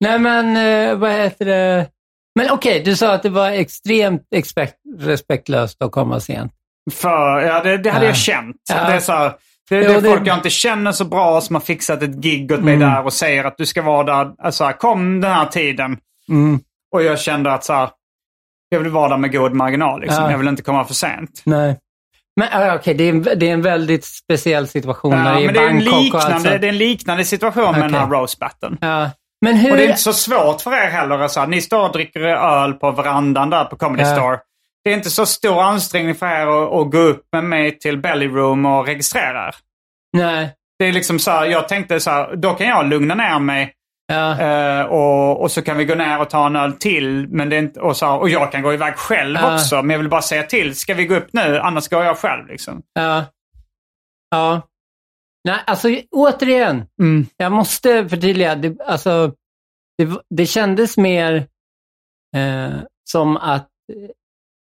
[0.00, 1.86] Nej, men eh, vad heter det?
[2.38, 4.22] Men okej, du sa att det var extremt
[4.98, 6.52] respektlöst att komma sent.
[6.92, 8.08] För, ja, det, det hade Ja.
[8.10, 8.56] jag känt.
[8.70, 8.74] Ja.
[8.74, 9.32] Det är, så här,
[9.70, 12.60] det, det är folk jag inte känner så bra som har fixat ett gig åt
[12.60, 12.88] mig Mm.
[12.90, 14.32] där och säger att du ska vara där.
[14.38, 15.98] Alltså, kom den här tiden.
[16.28, 16.60] Mm.
[16.92, 17.90] Och jag kände att så här,
[18.68, 20.00] jag vill vara där med god marginal.
[20.00, 20.24] Liksom.
[20.24, 20.30] Ja.
[20.30, 21.42] Jag vill inte komma för sent.
[21.44, 21.76] Nej.
[22.36, 25.68] Men okej, det, är en, det är en väldigt speciell situation Ja, men det är,
[25.68, 26.44] en Bangkok liknande, sånt.
[26.60, 28.18] det är en liknande situation med den här Okej.
[28.18, 28.78] roast battlen.
[28.80, 29.10] Ja.
[29.40, 29.70] Men hur...
[29.70, 31.18] Och det är inte så svårt för er heller.
[31.18, 31.46] Alltså.
[31.46, 34.14] Ni står och dricker öl på verandan där på Comedy Ja.
[34.16, 34.38] Store.
[34.84, 37.98] Det är inte så stor ansträngning för er att, att gå upp med mig till
[37.98, 39.54] Belly Room och registrera er.
[40.12, 40.54] Nej.
[40.78, 43.74] Det är liksom så här, jag tänkte så här, då kan jag lugna ner mig
[44.12, 44.40] Ja.
[44.40, 47.28] eh, och, och så kan vi gå ner och ta en öl till.
[47.28, 49.54] Men det är inte, och, så och jag kan gå iväg själv Ja.
[49.54, 49.76] också.
[49.82, 51.58] Men jag vill bara säga till, ska vi gå upp nu?
[51.58, 52.82] Annars går jag själv liksom.
[52.92, 53.24] Ja.
[54.30, 54.62] Ja.
[55.44, 56.86] Nej, alltså återigen.
[57.00, 57.26] Mm.
[57.36, 58.54] Jag måste förtydliga.
[58.54, 59.32] Det, alltså,
[59.98, 61.34] det, det kändes mer
[62.36, 62.72] eh,
[63.10, 64.10] som att eh,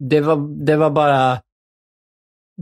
[0.04, 1.38] det var, det var bara...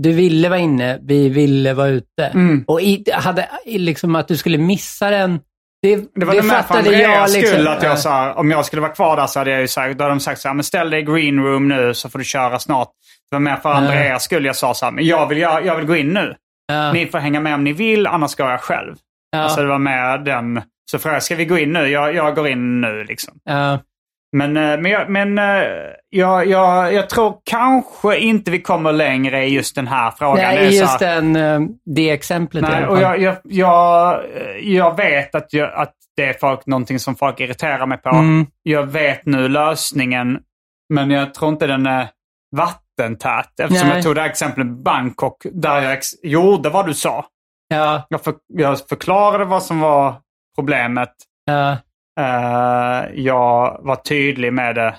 [0.01, 2.27] Du ville vara inne, vi ville vara ute.
[2.35, 2.64] Mm.
[2.69, 5.41] Och i, hade liksom att du skulle missa den.
[5.87, 7.55] Det, Det var det med för Andreas liksom.
[7.55, 7.89] skull att Ja.
[7.89, 10.14] jag sa, om jag skulle vara kvar där så hade jag ju sagt, då hade
[10.14, 12.59] de sagt så här, men ställ dig i green room nu så får du köra
[12.59, 12.89] snart.
[13.30, 15.76] Det var mer för Andreas skull jag sa så här, men jag vill, jag, jag
[15.76, 16.34] vill gå in nu.
[16.66, 16.93] Ja.
[16.93, 18.95] Ni får hänga med om ni vill, annars går jag själv.
[19.30, 19.39] Ja.
[19.39, 21.89] Alltså det var mer den, så frågade jag, ska vi gå in nu?
[21.89, 23.34] Jag, jag går in nu liksom.
[24.37, 25.64] Men, eh, men, jag, men eh,
[26.11, 30.55] jag, jag, jag tror kanske inte vi kommer längre i just den här frågan.
[30.55, 34.24] Nej, så just den, eh, det exemplet i Nej, och jag, jag, jag,
[34.62, 38.09] jag vet att, jag, att det är folk, någonting som folk irriterar mig på.
[38.09, 38.47] Mm.
[38.62, 40.39] Jag vet nu lösningen,
[40.89, 42.09] men jag tror inte den är
[42.57, 43.61] vattentät.
[43.61, 43.97] Eftersom Nej.
[43.97, 47.26] jag tog det här exemplet Bangkok, där jag gjorde vad du sa.
[47.68, 50.14] Ja, Jag, för, jag förklarade vad som var
[50.57, 51.12] problemet.
[51.45, 51.76] ja.
[52.21, 54.95] Eh, jag var tydlig med det.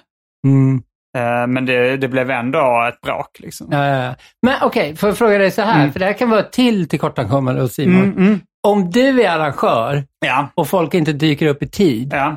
[0.47, 0.81] Mm.
[1.17, 3.39] Eh, men det, det blev ändå ett bråk.
[3.39, 3.67] Liksom.
[3.71, 4.15] Ja.
[4.45, 5.91] Men okej, får jag fråga dig så här, Mm.
[5.93, 8.03] för det här kan vara till tillkortakommande hos Simon.
[8.03, 8.39] Mm, mm.
[8.67, 12.35] Om du är arrangör Ja, och folk inte dyker upp i tid, ja,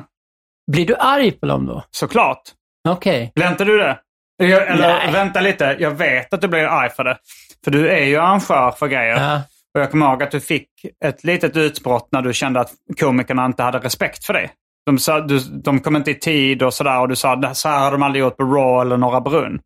[0.71, 1.83] blir du arg på dem då?
[1.91, 2.41] såklart.
[2.89, 3.31] Okej.
[3.35, 3.99] Blir inte du det?
[4.43, 5.11] Jag, eller Nej.
[5.11, 7.17] vänta lite, jag vet att du blir arg för det.
[7.63, 9.15] För du är ju arrangör för grejer.
[9.17, 9.41] Ja.
[9.75, 10.67] Och jag kommer ihåg att du fick
[11.05, 14.51] ett litet utbrott när du kände att komikerna inte hade respekt för dig.
[14.85, 17.69] De, sa, du, de kom inte i tid och sådär och du sa att så
[17.69, 19.59] här har de aldrig gjort på Raw eller Norra Brunn.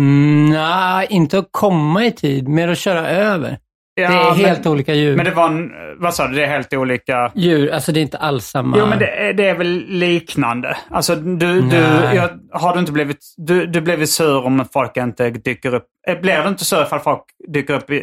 [0.00, 3.58] Mm, nej, inte att komma i tid, mer att köra över.
[3.94, 5.16] Ja, det är men- helt olika djur.
[5.16, 7.32] Men det var en, vad sa du, det är helt olika?
[7.34, 8.78] Djur, alltså det är inte alls samma.
[8.78, 10.76] Jo men det är, det är väl liknande.
[10.90, 11.76] Alltså du, du,
[12.14, 15.86] jag, har du inte blivit, du, du blivit sur om folk inte dyker upp?
[16.08, 17.96] Eh, Blir du inte sur ifall folk dyker upp, eh,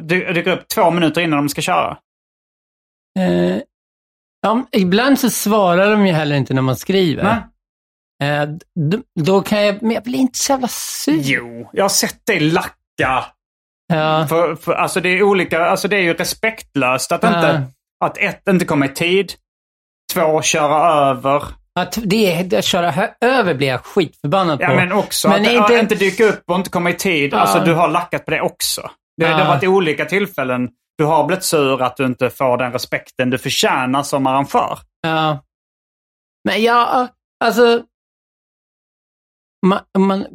[0.00, 1.96] dy- dyker upp två minuter innan de ska köra?
[3.18, 3.56] Eh,
[4.44, 7.22] ja, ibland så svarar de ju heller inte när man skriver.
[7.22, 7.40] Nej.
[8.22, 8.42] Eh,
[8.90, 11.20] d- då kan jag, men jag blir inte så jävla sur.
[11.22, 13.24] Jo, jag har sett dig lacka.
[13.86, 17.28] Ja, För, för, alltså det är olika, alltså det är ju respektlöst att Ja.
[17.28, 17.62] inte,
[18.04, 19.32] att ett, inte komma i tid.
[20.12, 21.42] Två, köra över.
[21.80, 24.64] att det är, att köra över blir jag skitförbannad på.
[24.64, 25.74] Ja men också Men att inte- inte...
[25.74, 27.32] inte dyka upp och inte komma i tid.
[27.32, 27.38] Ja.
[27.38, 28.80] Alltså du har lackat på det också.
[29.16, 29.36] Det, det Ja.
[29.36, 30.68] har varit olika tillfällen.
[30.98, 34.78] Du har blivit sur att du inte får den respekten du förtjänar som arrangör.
[35.02, 35.38] Ja.
[36.44, 37.08] Men ja,
[37.44, 37.82] alltså.
[39.66, 40.26] Man, man,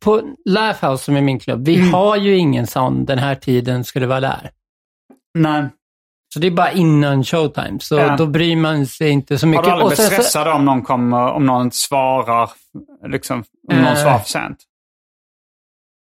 [0.00, 1.94] på Lifehouse som är min klubb, vi Mm.
[1.94, 4.50] har ju ingen sån, den här tiden ska du vara där.
[5.38, 5.68] Nej.
[6.34, 8.16] Så det är bara innan showtime, så Ja.
[8.16, 9.64] då bryr man sig inte så Har mycket.
[9.64, 12.50] du aldrig blivit så- stressad om någon kommer, om någon svarar,
[13.08, 13.94] liksom, om någon Eh.
[14.02, 14.58] svarar för sent?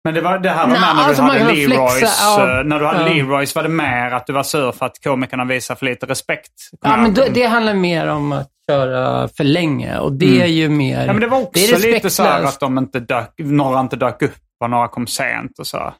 [0.03, 1.97] Men det, var, det här var mer när alltså du hade Leroys.
[1.99, 3.13] flexa, eh, När du hade Ja.
[3.15, 6.51] Leroys var det mer att du var sur för att komikerna visar för lite respekt.
[6.81, 10.69] Ja, men då, det handlar mer om att köra för länge och det är ju
[10.69, 10.95] mer...
[10.95, 11.07] Mm.
[11.07, 13.95] Ja, men det var också det lite så här att de inte dök, några inte
[13.95, 15.93] dök upp och några kom sent och så.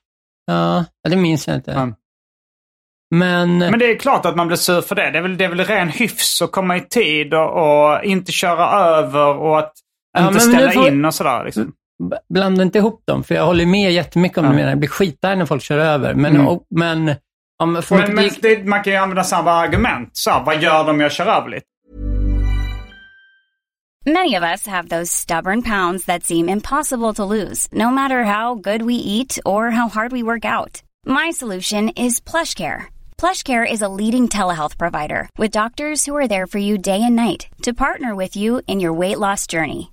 [0.46, 1.72] Ja, det minns jag inte.
[1.72, 1.96] Mm.
[3.16, 5.12] Men, Men det är klart att man blir sur för det.
[5.12, 7.50] Det är väl, det är väl ren hyfs att komma i tid och,
[7.94, 9.74] och inte köra över och att
[10.20, 11.46] inte ställa får- in och sådär.
[11.46, 11.74] Liksom.
[12.30, 14.50] Blanda inte ihop dem, för jag håller med jättemycket om Ja.
[14.52, 14.56] det.
[14.56, 14.70] menar.
[14.70, 16.14] Jag blir skitarg när folk kör över.
[16.14, 16.48] Men, Mm.
[16.48, 17.16] och, men
[17.64, 18.08] om folk...
[18.08, 20.10] Men, men det, man kan ju använda samma argument.
[20.14, 21.66] Så, vad gör de om jag kör över lite?
[24.06, 28.56] Many of us have those stubborn pounds that seem impossible to lose, no matter how
[28.56, 30.84] good we eat or how hard we work out.
[31.06, 32.84] My solution is PlushCare.
[33.18, 37.16] PlushCare is a leading telehealth provider with doctors who are there for you day and
[37.16, 39.93] night to partner with you in your weight loss journey.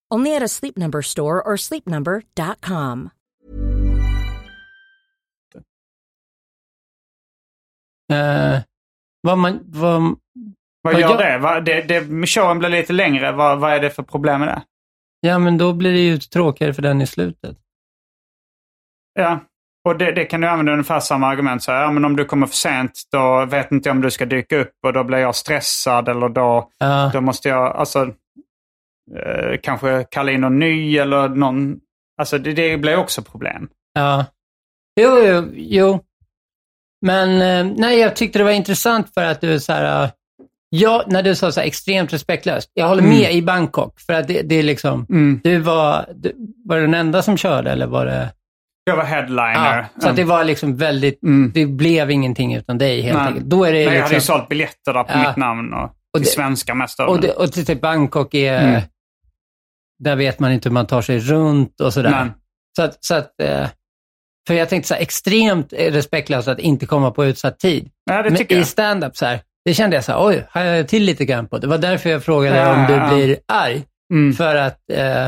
[0.11, 3.09] Only at a Sleep Number store or sleepnumber.com.
[8.13, 8.59] Eh,
[9.21, 10.15] vad man, vad, Vad
[10.81, 11.37] Vad gör gör- det?
[11.37, 12.27] Vad- det, det?
[12.27, 13.31] Showen blir lite längre.
[13.31, 14.61] Vad, vad är det för problem med det?
[15.27, 17.57] ja, men då blir det ju tråkigare för den i slutet.
[19.13, 19.39] Ja,
[19.89, 21.63] och det, det kan du använda ungefär samma argument.
[21.63, 24.11] Så här, ja, men om du kommer för sent, då vet inte jag om du
[24.11, 27.09] ska dyka upp och då blir jag stressad eller då, Ja.
[27.13, 28.13] då måste jag alltså,
[29.25, 31.77] eh, kanske kalla in någon ny eller någon...
[32.17, 33.67] Alltså det, det blir också problem.
[33.93, 34.25] Ja.
[35.01, 35.99] Jo, jo, jo.
[37.05, 40.03] Men eh, nej, jag tyckte det var intressant för att du så här...
[40.03, 40.09] eh,
[40.73, 42.71] Ja, när du sa så här extremt respektlöst.
[42.73, 43.99] Jag håller med i Bangkok.
[43.99, 45.05] För att det, det är liksom...
[45.43, 46.33] Du var, du,
[46.65, 48.29] var du den enda som körde eller var det...
[48.83, 49.77] Jag var headliner.
[49.95, 51.19] Ja, så att det var liksom väldigt...
[51.53, 53.27] Det blev ingenting utan dig helt Nej.
[53.27, 53.45] enkelt.
[53.45, 54.35] Då är det Men jag hade ju liksom...
[54.37, 55.27] sålt biljetter där på Ja.
[55.27, 58.83] mitt namn och, Och till det- svenska mest Och, det, och till typ Bangkok är...
[60.03, 62.11] Där vet man inte hur man tar sig runt och sådär.
[62.25, 62.31] Nej.
[62.75, 63.67] Så att, så att, eh,
[64.47, 67.89] för jag tänkte så här, extremt respektlöst att inte komma på utsatt tid.
[68.05, 68.67] Ja, Men tycker i jag.
[68.67, 71.57] stand-up så här, det kände jag så här, oj, har jag till lite grann på.
[71.57, 73.83] Det var därför jag frågade Ja, om du blir arg.
[74.13, 74.33] Mm.
[74.33, 75.27] För att, eh,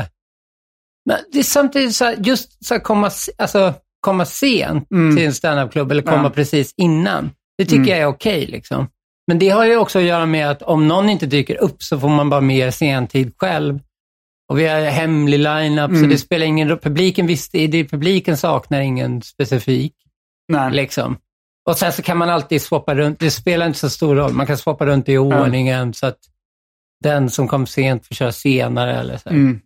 [1.06, 5.16] men det är samtidigt så här, just så här, komma, alltså, komma sent Mm.
[5.16, 6.30] till en standup-klubb eller komma Ja.
[6.30, 7.30] precis innan.
[7.58, 7.88] Det tycker Mm.
[7.90, 8.88] jag är okej liksom.
[9.26, 12.00] Men det har ju också att göra med att om någon inte dyker upp så
[12.00, 13.78] får man bara mer sentid själv.
[14.48, 16.10] Och vi har hemlig line-up, så Mm.
[16.10, 16.78] det spelar ingen.
[16.78, 19.94] Publiken visste, det, publiken saknar ingen specifik.
[20.48, 20.72] Nej.
[20.72, 21.16] Liksom.
[21.68, 23.20] Och sen så kan man alltid swappa runt.
[23.20, 24.32] Det spelar inte så stor roll.
[24.32, 26.18] Man kan swappa runt i ordningen så att
[27.02, 29.00] den som kom sent får köra senare.
[29.00, 29.28] Eller så.
[29.28, 29.60] Mm.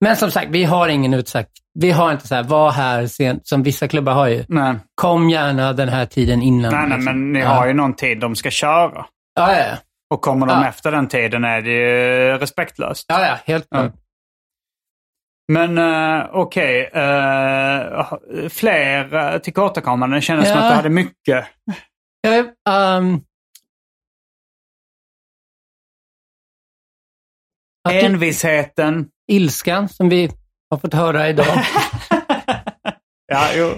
[0.00, 1.50] Men som sagt, vi har ingen utsagt.
[1.74, 4.44] Vi har inte så här, var här sent, som vissa klubbar har ju.
[4.48, 4.74] Nej.
[4.94, 6.72] Kom gärna den här tiden innan.
[6.72, 7.04] Nej, nej, liksom.
[7.04, 7.48] men ni ja.
[7.48, 9.06] har ju någon tid de ska köra.
[9.34, 9.76] Ja, ja.
[10.10, 10.68] Och kommer de Ja.
[10.68, 13.04] efter den tiden är det ju respektlöst.
[13.08, 13.92] ja, ja helt klart.
[15.52, 18.12] Men uh, okej, eh,
[18.48, 20.16] fler uh, tillkortakommanden.
[20.16, 20.64] Det kändes som Ja.
[20.64, 21.46] att du hade mycket.
[22.20, 23.20] Ja, ehm,
[27.88, 29.08] du, Envisheten.
[29.32, 30.30] ilskan som vi
[30.70, 31.46] har fått höra idag.
[33.26, 33.74] ja, jo.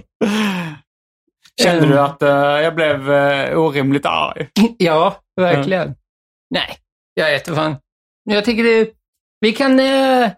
[1.62, 1.91] Kände Ehm.
[1.91, 4.49] du att eh, jag blev uh, orimligt arg?
[4.78, 5.95] ja, verkligen.
[6.53, 6.76] Nej,
[7.14, 7.76] jag vet inte fan.
[8.30, 8.88] Jag tycker det,
[9.40, 10.30] vi kan, eh,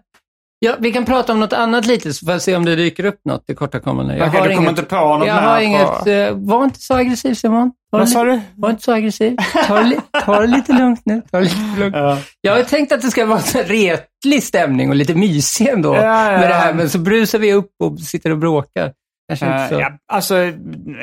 [0.59, 3.05] ja, vi kan prata om något annat lite så får jag se om det dyker
[3.05, 4.17] upp något tillkortakommande.
[4.17, 7.33] Jag Okej, du kommer inte på något jag har inget, eh, var inte så aggressiv
[7.33, 7.69] Simon.
[7.71, 8.41] Ta Vad det sa li- du?
[8.61, 9.35] Var inte så aggressiv.
[9.67, 11.21] Ta det, li- ta det lite lugnt nu.
[11.31, 11.95] Ta det lite lugnt.
[11.99, 12.17] Ja.
[12.41, 16.31] Jag har tänkt att det ska vara en retlig stämning och lite mysig ändå Ja,
[16.31, 16.73] ja, med det här, ja.
[16.73, 18.93] men så brusar vi upp och sitter och bråkar.
[19.33, 19.45] Så.
[19.45, 20.51] ja, alltså,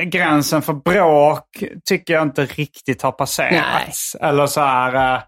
[0.05, 4.17] gränsen för bråk tycker jag inte riktigt har passerats.
[4.21, 5.23] Eller så här, eh,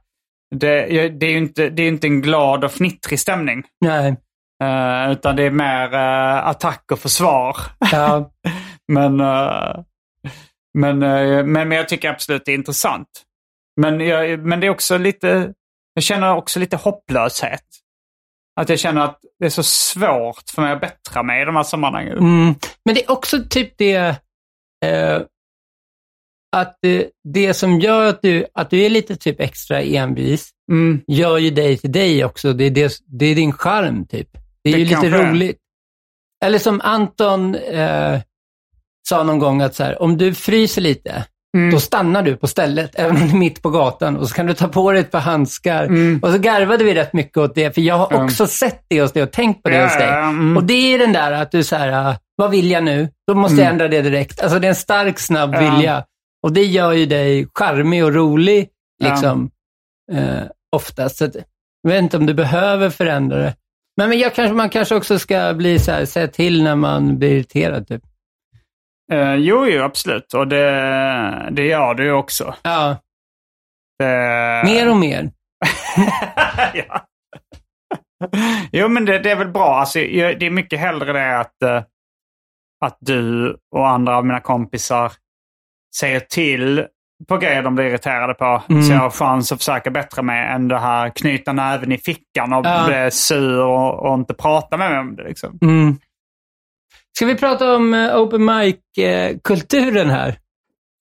[0.56, 3.64] det, det är ju inte, det är inte en glad och fnittrig stämning.
[3.80, 4.16] Nej.
[4.62, 7.56] Eh, utan det är mer uh, attack och försvar.
[7.92, 8.30] Ja.
[8.92, 9.16] men,
[10.78, 13.08] men, men, men jag tycker absolut det är intressant.
[13.80, 15.52] Men, jag, men det är också lite,
[15.94, 17.64] jag känner också lite hopplöshet.
[18.60, 21.56] Att jag känner att det är så svårt för mig att bättra mig i de
[21.56, 22.18] här sammanhangen.
[22.18, 22.54] Mm.
[22.84, 23.94] Men det är också typ det,
[24.84, 25.22] eh,
[26.56, 31.00] att det, det som gör att du, att du är lite typ extra envis, Mm.
[31.06, 32.52] gör ju dig till dig också.
[32.52, 34.28] Det är, det, det är din charm typ.
[34.64, 35.58] Det är Det ju lite roligt.
[36.44, 38.20] Eller som Anton eh,
[39.08, 41.70] sa någon gång att så här, om du fryser lite, Mm.
[41.70, 44.16] då stannar du på stället, även om du är mitt på gatan.
[44.16, 45.88] Och så kan du ta på dig ett par handskar.
[46.22, 48.24] Och så garvade vi rätt mycket åt det, för jag har Mm.
[48.24, 50.08] också sett det hos dig och tänkt på det hos dig.
[50.08, 50.56] mm.
[50.56, 53.08] Och det är den där att du så här, ah, vad vill jag nu?
[53.26, 54.42] Då måste jag ändra det direkt.
[54.42, 55.60] Alltså det är en stark, snabb Ja.
[55.60, 56.04] vilja.
[56.42, 58.68] Och det gör ju dig charmig och rolig,
[59.04, 59.50] liksom,
[60.12, 60.42] eh,
[60.76, 61.16] oftast.
[61.16, 61.34] Så att,
[61.82, 63.54] jag vet inte om du behöver förändra det.
[63.96, 67.18] Men, men jag kanske, man kanske också ska bli så här, säga till när man
[67.18, 67.88] blir irriterad.
[67.88, 68.02] Typ.
[69.12, 70.34] Eh, jo, jo, absolut.
[70.34, 72.54] Och det, det gör du ju också.
[72.62, 72.96] Ja,
[73.98, 75.30] Det, mer och mer.
[76.74, 77.00] ja.
[78.72, 79.76] Jo, men det, det är väl bra.
[79.80, 81.82] Alltså, jag- det är mycket hellre det att, eh,
[82.84, 85.12] att du och andra av mina kompisar
[85.96, 86.86] säger till
[87.28, 88.62] på grejer de blir irriterade på.
[88.68, 88.82] Mm.
[88.82, 92.52] Så jag har chans att försöka bättra mig än det här knyta näven i fickan
[92.52, 92.84] och Ja.
[92.86, 95.22] bli sur och, och inte prata med mig om det.
[95.24, 95.58] Liksom.
[95.62, 95.98] Mm.
[97.16, 100.38] Ska vi prata om eh, open mic-kulturen här?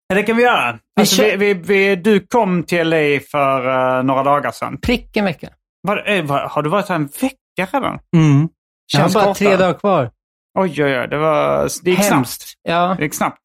[0.07, 0.79] Ja, det kan vi göra.
[0.99, 4.77] Alltså, vi, vi, vi, du kom till LA för eh, några dagar sedan.
[4.77, 5.49] Prick en vecka.
[5.81, 7.99] Var, eh, var, har du varit här en vecka redan?
[8.15, 8.49] Mm.
[8.93, 10.11] Jag har bara tre dagar kvar.
[10.59, 11.07] Oj, oj, oj.
[11.07, 12.13] Det, var, det gick snabbt.
[12.13, 12.53] Hemskt.
[12.63, 12.95] Ja.
[12.97, 13.39] Det gick snabbt.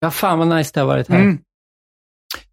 [0.00, 1.20] ja, fan vad nice det har varit här.
[1.20, 1.38] Mm.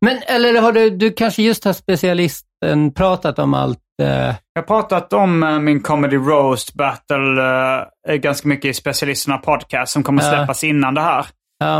[0.01, 3.79] Men, eller har du, du kanske just har specialisten pratat om allt?
[4.01, 7.41] Eh, Jag har pratat om eh, min Comedy Roast Battle
[8.07, 11.25] eh, ganska mycket i Specialisterna Podcast som kommer släppas innan det här.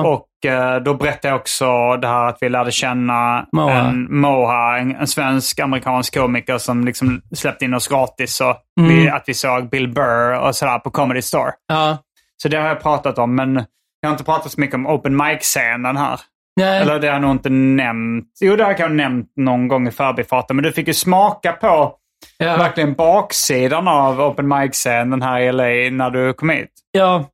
[0.05, 3.74] Och eh, då berättade jag också det här att vi lärde känna Moha.
[3.74, 8.41] en Moha, en, en svensk-amerikansk komiker som liksom släppte in oss gratis.
[8.41, 8.89] Och Mm.
[8.95, 11.51] vi, att vi såg Bill Burr och sådär på Comedy Store.
[11.68, 11.97] ja.
[12.43, 13.55] Så det har jag pratat om, men
[14.01, 16.20] jag har inte pratat så mycket om open mic-scenen här.
[16.59, 16.82] Nej.
[16.82, 18.26] Eller det har jag nog inte nämnt.
[18.41, 20.55] Jo, det har jag kanske nämnt någon gång i förbifarten.
[20.55, 21.95] Men du fick ju smaka på
[22.38, 22.58] ja.
[22.58, 26.72] verkligen baksidan av open mic-scenen här i LA när du kom hit.
[26.92, 27.30] Ja,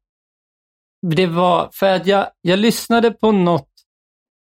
[1.08, 3.70] det var för att jag, jag lyssnade på något.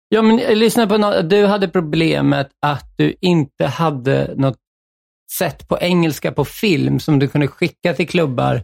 [0.10, 1.30] Ja, men jag lyssnade på något.
[1.30, 4.58] Du hade problemet att du inte hade något
[5.38, 8.64] sätt på engelska på film som du kunde skicka till klubbar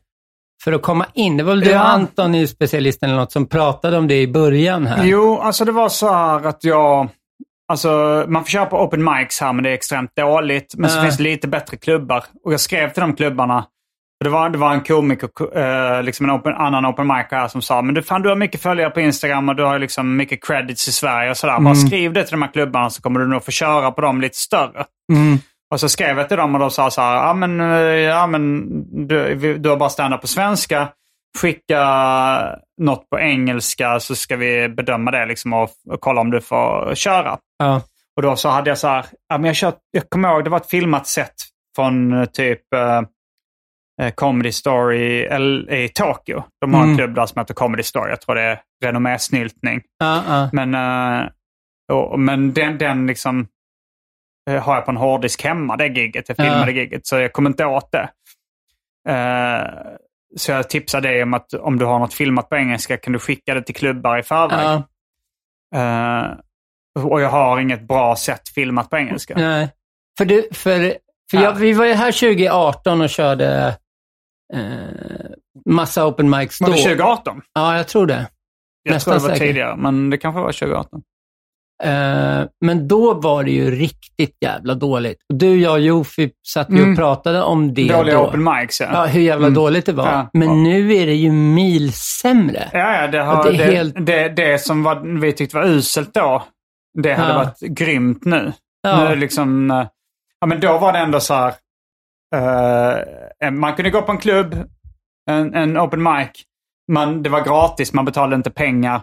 [0.64, 1.38] för att komma in.
[1.38, 1.80] Det var väl du Ja.
[1.80, 5.06] Anton i specialisten eller något som pratade om det i början här.
[5.06, 7.10] Jo, alltså det var så här att jag...
[7.70, 10.74] Alltså, man får köra på open mics här, men det är extremt dåligt.
[10.78, 12.24] Men så finns det lite bättre klubbar.
[12.45, 13.65] Och jag skrev till de klubbarna.
[14.24, 17.61] Det, var, det var en komiker, eh, liksom en open, annan open mic här som
[17.61, 20.43] sa, men du, fan, du har mycket följare på Instagram och du har liksom mycket
[20.43, 21.59] credits i Sverige och sådär.
[21.59, 24.22] Bara skriv det till de här klubbarna så kommer du nog få köra på dem
[24.22, 24.86] lite större.
[25.13, 25.38] Mm.
[25.72, 28.28] Och så skrev jag till dem och de sa så här, ja men, eh, ja,
[28.28, 28.67] men
[29.07, 30.88] du, du har bara stand på svenska.
[31.38, 36.42] Skicka något på engelska så ska vi bedöma det liksom och, och kolla om du
[36.42, 37.38] får köra.
[37.58, 37.82] Ja.
[38.16, 40.50] Och då så hade jag så här, ja, men jag, kört, jag kommer ihåg, det
[40.50, 41.34] var ett filmat set
[41.76, 43.02] från eh, typ eh,
[44.02, 46.44] eh, Comedy Story L- i Tokyo.
[46.62, 46.98] De har en Mm.
[46.98, 48.10] klubb där som heter Comedy Story.
[48.10, 49.82] Jag tror det är renommésnyltning.
[50.00, 50.50] Ja, ja.
[50.54, 51.30] Men, eh,
[51.92, 53.48] och, men den, den liksom
[54.50, 56.30] eh, har jag på en hårddisk hemma, det gigget.
[56.30, 56.44] Jag Ja.
[56.44, 58.10] filmade gigget, så jag kommer inte åt det.
[60.38, 63.20] Så jag tipsar dig om att om du har något filmat på engelska kan du
[63.20, 64.60] skicka det till klubbar i förväg.
[64.60, 64.84] ja.
[65.76, 69.34] Eh, och jag har inget bra sätt filmat på engelska.
[69.38, 69.70] Nej.
[70.18, 70.80] För, du, för,
[71.32, 71.44] för Ja.
[71.44, 73.78] jag, vi var ju här 2018 och körde
[74.54, 74.60] eh,
[75.66, 76.74] massa open mics Var då.
[76.76, 77.42] det 2018?
[77.54, 78.28] Ja, jag tror det.
[78.84, 79.48] Jag Nästan tror det var säker.
[79.48, 81.02] tidigare, men det kanske var 2018.
[81.84, 85.18] Eh, men då var det ju riktigt jävla dåligt.
[85.34, 86.92] Du, jag och Jofi satt Mm.
[86.92, 88.28] och pratade om det Dåliga då.
[88.28, 88.88] open mics, ja.
[88.94, 89.56] Ja, hur jävla Mm.
[89.56, 90.06] dåligt det var.
[90.12, 90.30] Ja.
[90.34, 90.54] Men Ja.
[90.56, 92.70] nu är det ju mil sämre.
[92.74, 93.74] Ja, ja det, har, det det, är det,
[94.14, 96.44] helt- det, som var, vi tyckte var uselt då,
[97.04, 98.54] det hade varit grymt nu.
[99.08, 99.88] Nu liksom, eh,
[100.40, 101.54] ja, men då var det ändå så här,
[103.44, 104.56] eh, man kunde gå på en klubb,
[105.32, 106.30] en, en open mic,
[106.92, 109.02] man, det var gratis, man betalade inte pengar.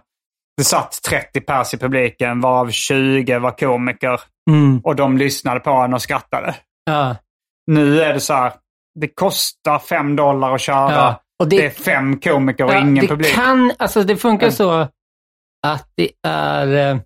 [0.57, 4.21] Det satt 30 pers i publiken, varav 20 var komiker.
[4.51, 4.81] Mm.
[4.85, 6.55] Och de lyssnade på en och skrattade.
[6.85, 7.17] Ja.
[7.67, 8.53] Nu är det så här,
[9.01, 10.93] det kostar 5 dollar att köra.
[10.93, 13.35] Ja, och det, det- är fem komiker och Ja, ingen det publik.
[13.35, 14.53] Kan, alltså det funkar Ja.
[14.53, 14.89] så
[15.67, 16.99] att det är eh,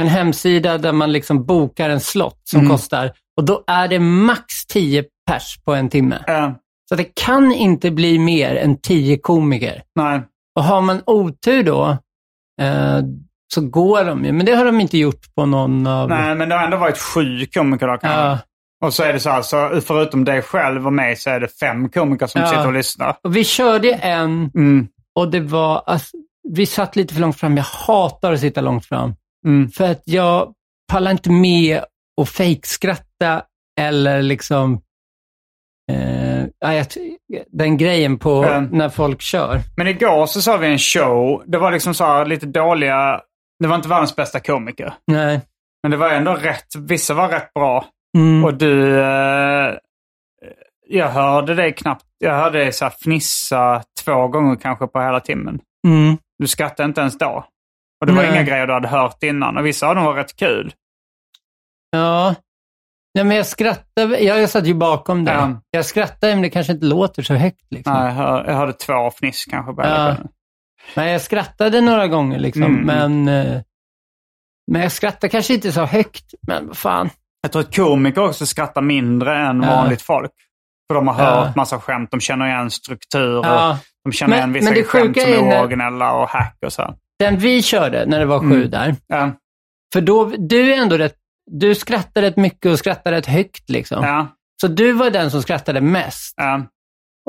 [0.00, 2.70] en hemsida där man liksom bokar en slott som Mm.
[2.72, 6.24] kostar och då är det max 10 pers på en timme.
[6.28, 6.50] Eh,
[6.88, 9.82] Så det kan inte bli mer än 10 komiker.
[9.94, 10.22] nej.
[10.58, 11.98] Och har man otur då
[12.60, 13.00] eh,
[13.54, 16.08] så går de ju, men det har de inte gjort på någon av...
[16.08, 18.08] nej, men det har ändå varit sju komiker kanske.
[18.08, 18.38] Ja.
[18.84, 21.48] Och så är det så här, så förutom dig själv och mig så är det
[21.48, 22.46] fem komiker som Ja.
[22.48, 23.16] sitter och lyssnar.
[23.24, 24.88] Och vi körde en Mm.
[25.14, 26.16] och det var, alltså,
[26.48, 27.56] vi satt lite för långt fram.
[27.56, 29.14] Jag hatar att sitta långt fram.
[29.46, 29.70] Mm.
[29.70, 30.52] För att jag
[30.92, 31.80] pallar inte med
[32.20, 33.42] att fejkskratta
[33.80, 34.80] eller liksom
[35.92, 36.86] eh, jag,
[37.52, 38.64] den grejen på Mm.
[38.72, 39.60] när folk kör.
[39.76, 41.42] Men igår så sa vi en show.
[41.46, 43.20] Det var liksom så lite dåliga...
[43.58, 44.94] Det var inte världens bästa komiker.
[45.06, 45.40] Nej.
[45.82, 46.66] Men det var ändå rätt.
[46.78, 47.84] Vissa var rätt bra.
[48.16, 48.44] Mm.
[48.44, 49.00] Och du...
[49.00, 49.74] Eh,
[50.88, 52.04] jag hörde dig knappt...
[52.18, 55.60] Jag hörde dig så fnissa två gånger kanske på hela timmen.
[55.86, 56.16] Mm.
[56.38, 57.44] Du skrattade inte ens då.
[58.00, 58.32] Och det var Nej.
[58.32, 59.56] inga grejer du hade hört innan.
[59.56, 60.72] Och vissa av dem var rätt kul.
[61.90, 62.34] Ja.
[63.14, 64.20] Nej, men jag skrattade.
[64.20, 65.32] Jag, jag satt ju bakom det.
[65.32, 65.60] Ja.
[65.70, 67.66] Jag skrattade, men det kanske inte låter så högt.
[67.70, 67.92] Liksom.
[67.92, 69.72] Nej, jag, hör, jag hörde två fniss kanske.
[69.82, 70.08] Ja.
[70.08, 70.16] ja.
[70.96, 72.82] Nej, jag skrattade några gånger, liksom, Mm.
[72.86, 73.60] men, eh,
[74.72, 76.34] men jag skrattade kanske inte så högt.
[76.46, 77.10] Men vad fan.
[77.42, 79.68] Jag tror att komiker också skrattar mindre än Ja.
[79.76, 80.30] vanligt folk.
[80.90, 81.30] För de har Ja.
[81.44, 83.48] hört massa skämt, de känner igen strukturer.
[83.48, 83.78] Ja.
[84.04, 86.94] De känner Men- igen vissa men det skämt som är ooriginella och hack och så.
[87.18, 88.70] Den vi körde när det var sju Mm.
[88.70, 89.30] där, Ja,
[89.92, 91.14] för då, du är ändå rätt,
[91.50, 93.70] du skrattar rätt mycket och skrattar rätt högt.
[93.70, 94.04] Liksom.
[94.04, 94.26] ja,
[94.60, 96.34] Så du var den som skrattade mest.
[96.36, 96.66] ja.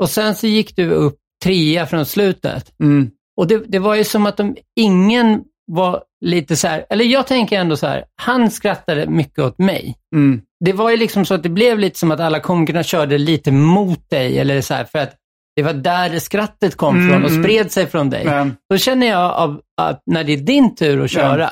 [0.02, 2.72] Och sen så gick du upp trea från slutet.
[2.80, 3.10] Mm.
[3.36, 5.42] Och det, det var ju som att de, ingen
[5.72, 9.94] var lite så här, eller jag tänker ändå så här, han skrattade mycket åt mig.
[10.14, 10.40] Mm.
[10.64, 13.52] Det var ju liksom så att det blev lite som att alla komikerna körde lite
[13.52, 15.14] mot dig, eller så här, för att
[15.56, 17.42] det var där skrattet kom Mm, från och mm.
[17.44, 18.24] spred sig från dig.
[18.24, 18.46] Ja.
[18.70, 21.50] Då känner jag av, att när det är din tur att köra,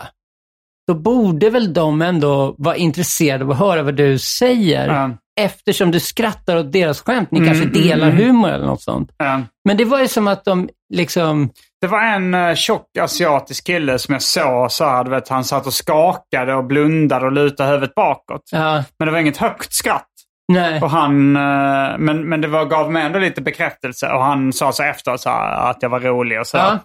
[0.88, 4.88] då borde väl de ändå vara intresserade av att höra vad du säger.
[4.88, 5.10] Ja.
[5.40, 7.30] Eftersom du skrattar åt deras skämt.
[7.30, 8.26] Ni Mm, kanske mm, delar mm.
[8.26, 9.10] humor eller något sånt.
[9.64, 13.98] Men det var ju som att de liksom, Det var en uh, tjock asiatisk kille
[13.98, 17.70] som jag såg så här, du vet, han satt och skakade och blundade och lutade
[17.70, 18.42] huvudet bakåt.
[18.98, 20.08] Men det var inget högt skratt.
[20.52, 20.82] nej.
[20.82, 24.72] Och han, eh, men, men det var, gav mig ändå lite bekräftelse och han sa
[24.72, 26.56] så efteråt så här, att jag var rolig och så.
[26.56, 26.78] Ja.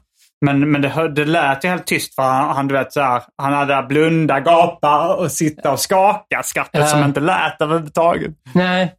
[0.45, 3.23] Men, men det, det lät ju helt tyst för han, han, du vet, så här,
[3.37, 6.87] han hade blunda, gapa och sitta och skaka skrattet Ja.
[6.87, 8.31] som inte lät överhuvudtaget.
[8.53, 8.95] Nej,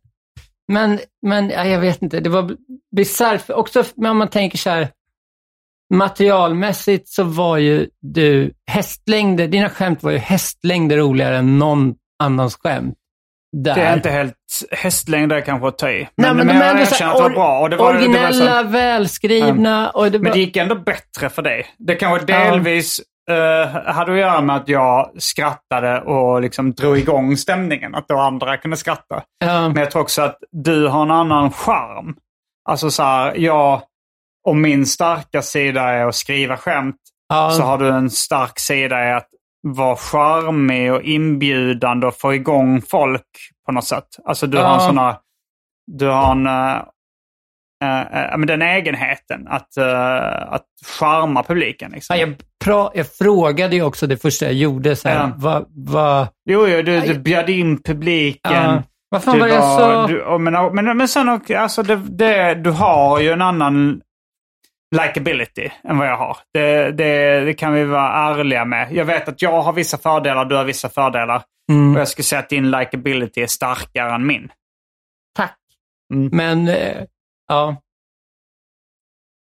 [0.72, 2.20] men, men ja, jag vet inte.
[2.20, 2.56] Det var
[2.96, 3.50] bisarrt.
[3.50, 4.88] Också om man tänker så här,
[5.94, 12.56] materialmässigt så var ju du hästlängder, dina skämt var ju hästlängder roligare än någon annans
[12.62, 12.94] skämt.
[13.52, 13.74] Där.
[13.74, 14.34] Det är inte helt
[14.70, 15.98] hästlängder kanske att ta i.
[15.98, 17.60] Nej, Men, men men, de jag ändå erkänner att det var bra.
[17.60, 19.90] Och det var, det var originella, så, välskrivna.
[19.90, 21.66] Och det var, men det gick ändå bättre för dig.
[21.78, 22.50] Det kanske Ja.
[22.50, 27.94] delvis eh, hade att göra med att jag skrattade och liksom drog igång stämningen.
[27.94, 29.22] Att då andra kunde skratta.
[29.44, 32.14] ja, Men jag tror också att du har en annan charm.
[32.68, 33.82] Alltså så här, jag,
[34.48, 36.96] om min starka sida är att skriva skämt,
[37.28, 39.28] ja, så har du en stark sida i att
[39.62, 43.26] vara charmig och inbjudande och få igång folk
[43.66, 44.08] på något sätt.
[44.24, 44.80] Alltså du har en Ja.
[44.80, 45.16] såna,
[45.92, 50.66] du har en, äh, äh, den egenheten att, äh, att
[50.98, 51.90] charma publiken.
[51.92, 52.16] Liksom.
[52.16, 52.34] ja, jag,
[52.64, 54.96] pra, jag frågade ju också det första jag gjorde.
[54.96, 55.32] Så här, Ja.
[55.36, 58.52] vad, vad, Jo, jo du, du bjöd in publiken.
[58.52, 60.06] ja, vad fan Du var det jag sa?
[60.06, 64.00] du, men, men, men sen också, alltså det, det, du har ju en annan
[64.96, 66.36] likability än vad jag har.
[66.54, 68.92] Det, det, det kan vi vara ärliga med.
[68.92, 71.42] Jag vet att jag har vissa fördelar, du har vissa fördelar.
[71.72, 71.94] Mm.
[71.94, 74.48] Och jag skulle säga att din likability är starkare än min.
[75.36, 75.56] Tack.
[76.14, 76.28] Mm.
[76.32, 77.04] Men, eh,
[77.48, 77.76] ja.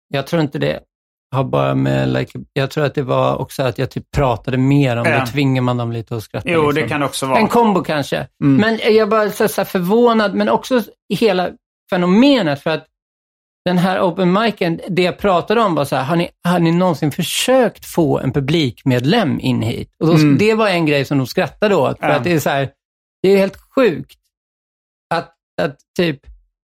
[0.09, 0.81] Jag tror inte det
[1.35, 4.97] har bara med, like, jag tror att det var också att jag typ pratade mer
[4.97, 5.21] om Ja.
[5.21, 5.27] det.
[5.27, 6.49] tvingar man dem lite att skratta.
[6.51, 6.75] Jo, liksom.
[6.83, 7.39] det kan det också vara.
[7.39, 8.27] En kombo kanske.
[8.45, 8.57] Mm.
[8.61, 11.51] Men jag är bara så, så här förvånad, men också i hela
[11.91, 12.87] fenomenet för att
[13.69, 16.73] den här open micen, det jag pratade om var så här, har ni, har ni
[16.73, 19.89] någonsin försökt få en publikmedlem in hit?
[20.01, 20.39] Och då, Mm.
[20.39, 22.15] Det var en grej som de skrattade åt, för Ja.
[22.15, 22.69] att det är så här,
[23.23, 24.19] det är helt sjukt
[25.15, 26.21] att, att typ,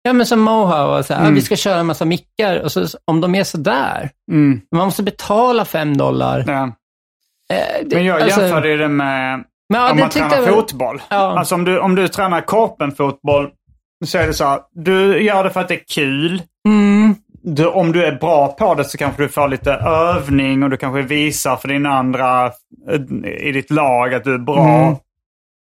[0.02, 1.34] ja men som Moha var så här, Mm.
[1.34, 4.60] vi ska köra en massa mickar och så, om de är så där, Mm.
[4.76, 6.44] man måste betala fem dollar.
[6.46, 6.62] Ja.
[7.56, 11.02] Eh, det- Men jag alltså- jämförde det med men, ja, om man tränar jag fotboll.
[11.08, 11.38] Ja.
[11.38, 13.50] Alltså om du, om du tränar korpenfotboll
[14.06, 16.42] så är det så här, du gör det för att det är kul.
[16.68, 20.70] Mm, Du, om du är bra på det så kanske du får lite övning och
[20.70, 22.46] du kanske visar för din andra
[22.90, 24.68] eh, i ditt lag att du är bra.
[24.82, 24.96] Mm.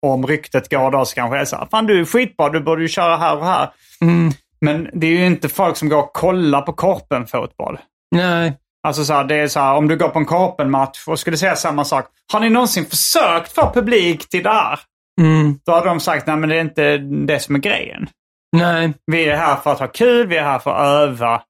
[0.06, 2.60] Om ryktet går då så kanske det är så här, fan du är skitbra, du
[2.60, 3.68] borde ju köra här och här.
[4.02, 7.78] mm, Men det är ju inte folk som går och kollar på korpenfotboll.
[8.10, 8.56] nej.
[8.82, 11.36] Alltså så här, det är så här, om du går på en korpenmatch och skulle
[11.36, 12.06] säga samma sak.
[12.32, 14.78] Har ni någonsin försökt få publik till det här?
[15.20, 18.08] Mm, Då hade de sagt, nej men det är inte det som är grejen.
[18.56, 18.92] Nej.
[19.06, 21.42] Vi är här för att ha kul, vi är här för att öva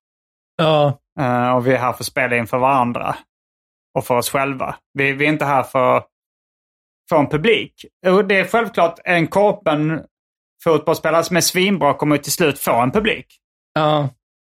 [0.57, 0.99] Ja.
[1.21, 3.17] eh, och vi är här för att spela inför varandra.
[3.99, 4.77] Och för oss själva.
[4.99, 6.03] Vi, vi är inte här för
[7.11, 7.85] få en publik.
[8.07, 10.03] Och det är självklart en korpen
[10.65, 13.27] fotbollsspelare som är svinbra kommer till slut få en publik.
[13.75, 14.09] Ja.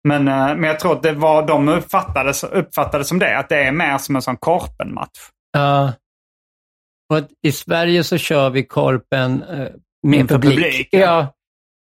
[0.08, 3.64] Men, eh, men jag tror att det var de uppfattade, uppfattade som det, att det
[3.64, 5.20] är mer som en sån korpenmatch.
[5.52, 5.92] Ja.
[7.12, 9.68] Och I Sverige så kör vi korpen eh,
[10.06, 10.54] med publik.
[10.54, 11.26] publik, ja.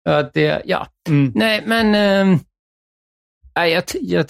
[0.10, 0.88] Att det, ja.
[1.10, 1.32] Mm.
[1.36, 1.92] Nej, men
[3.56, 4.26] nej, jag, jag,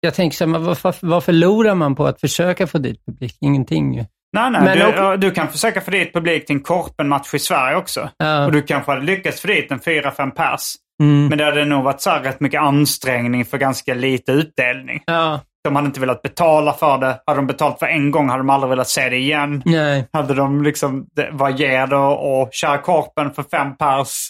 [0.00, 3.36] jag tänker så här, vad, vad förlorar man på att försöka få dit publik?
[3.40, 4.04] Ingenting ju.
[4.32, 4.62] Nej, nej.
[4.64, 8.08] Men du, och- du kan försöka få dit publik till en korpenmatch i Sverige också.
[8.16, 8.46] Ja.
[8.46, 10.74] Och du kanske hade lyckats få dit en fyra fem pers.
[11.02, 11.26] Mm.
[11.26, 15.02] Men det hade nog varit så här rätt mycket ansträngning för ganska lite utdelning.
[15.06, 15.40] Ja.
[15.64, 17.20] De hade inte velat betala för det.
[17.26, 19.62] Hade de betalat för en gång hade de aldrig velat se det igen.
[19.64, 20.08] Nej.
[20.12, 21.96] Hade de liksom, vad ger det
[22.42, 24.28] att köra korpen för fem pers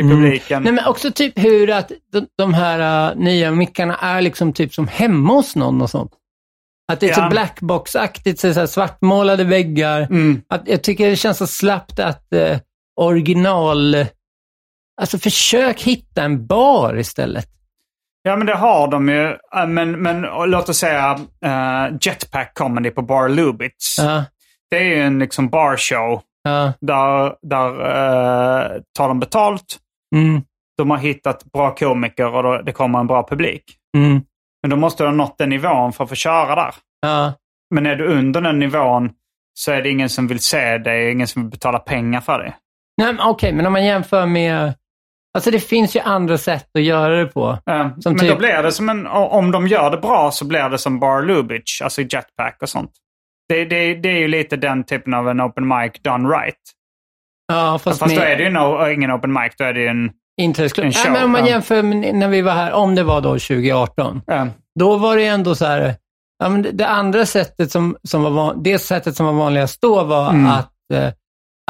[0.00, 0.16] i Mm.
[0.16, 0.62] publiken?
[0.62, 4.74] Nej, men också typ hur att de, de här uh, nya mickarna är liksom typ
[4.74, 6.12] som hemma hos någon och sånt.
[6.92, 7.14] Att det är Ja.
[7.14, 10.00] så blackbox-aktigt, så så svartmålade väggar.
[10.00, 10.42] Mm.
[10.48, 12.58] Att jag tycker det känns så slappt att eh,
[13.00, 14.06] original...
[15.00, 17.46] Alltså försök hitta en bar istället.
[18.22, 19.26] Ja, men det har de ju.
[19.56, 23.96] Äh, Men, men låt oss säga uh, Jetpack Comedy på Bar Lubitz.
[23.98, 24.24] Ja,
[24.70, 26.20] Det är ju en liksom barshow.
[26.42, 29.78] ja, Där, där tar de betalt.
[30.16, 30.42] Mm,
[30.78, 33.64] De har hittat bra komiker och då, det kommer en bra publik.
[33.96, 34.20] mm,
[34.62, 36.74] Men då måste du ha nått den nivån för att få köra där.
[37.00, 37.32] ja.
[37.74, 39.10] Men är du under den nivån
[39.54, 42.56] så är det ingen som vill se dig, ingen som vill betala pengar för dig.
[43.02, 44.74] Nej, Okej, men om man jämför med...
[45.34, 47.58] Alltså det finns ju andra sätt att göra det på.
[47.64, 50.68] Som men typ- då blir det som en, om de gör det bra så blir
[50.68, 52.90] det som Bar Lubitsch, alltså Jetpack och sånt.
[53.48, 56.56] Det, det, det är ju lite den typen av en open mic done right.
[57.52, 59.80] Ja, fast, Fast då med är det ju no, ingen open mic, då är det
[59.80, 60.10] ju en...
[60.42, 61.48] en show, men om man ja.
[61.48, 64.22] jämför med när vi var här, om det var då 2018.
[64.30, 64.46] eh,
[64.78, 65.94] Då var det ändå så här,
[66.42, 70.04] ja, men det, andra sättet som, som var van, det sättet som var vanligast då
[70.04, 70.46] var Mm.
[70.46, 71.08] att eh,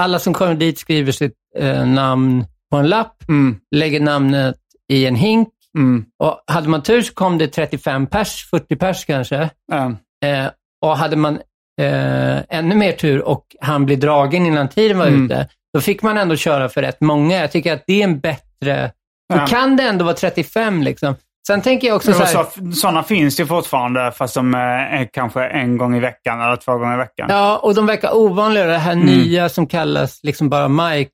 [0.00, 4.56] alla som kommer dit skriver sitt eh, namn på en lapp, mm, lägger namnet
[4.92, 9.04] i en hink mm, och hade man tur så kom det 35 pers, 40 pers
[9.04, 9.50] kanske.
[9.72, 9.90] eh,
[10.24, 10.46] Eh,
[10.82, 11.34] och hade man
[11.80, 15.24] eh, ännu mer tur och han blir dragen innan tiden var Mm.
[15.24, 17.36] ute, då fick man ändå köra för rätt många.
[17.40, 18.92] Jag tycker att det är en bättre...
[19.32, 19.46] Då Ja.
[19.46, 21.14] kan det ändå vara 35 liksom.
[21.46, 25.08] Sen tänker jag också så här, så, sådana finns ju fortfarande fast de eh, är
[25.12, 27.26] kanske en gång i veckan eller två gånger i veckan.
[27.30, 28.70] Ja, och de verkar ovanligare.
[28.70, 31.12] Det här nya som kallas liksom bara mics.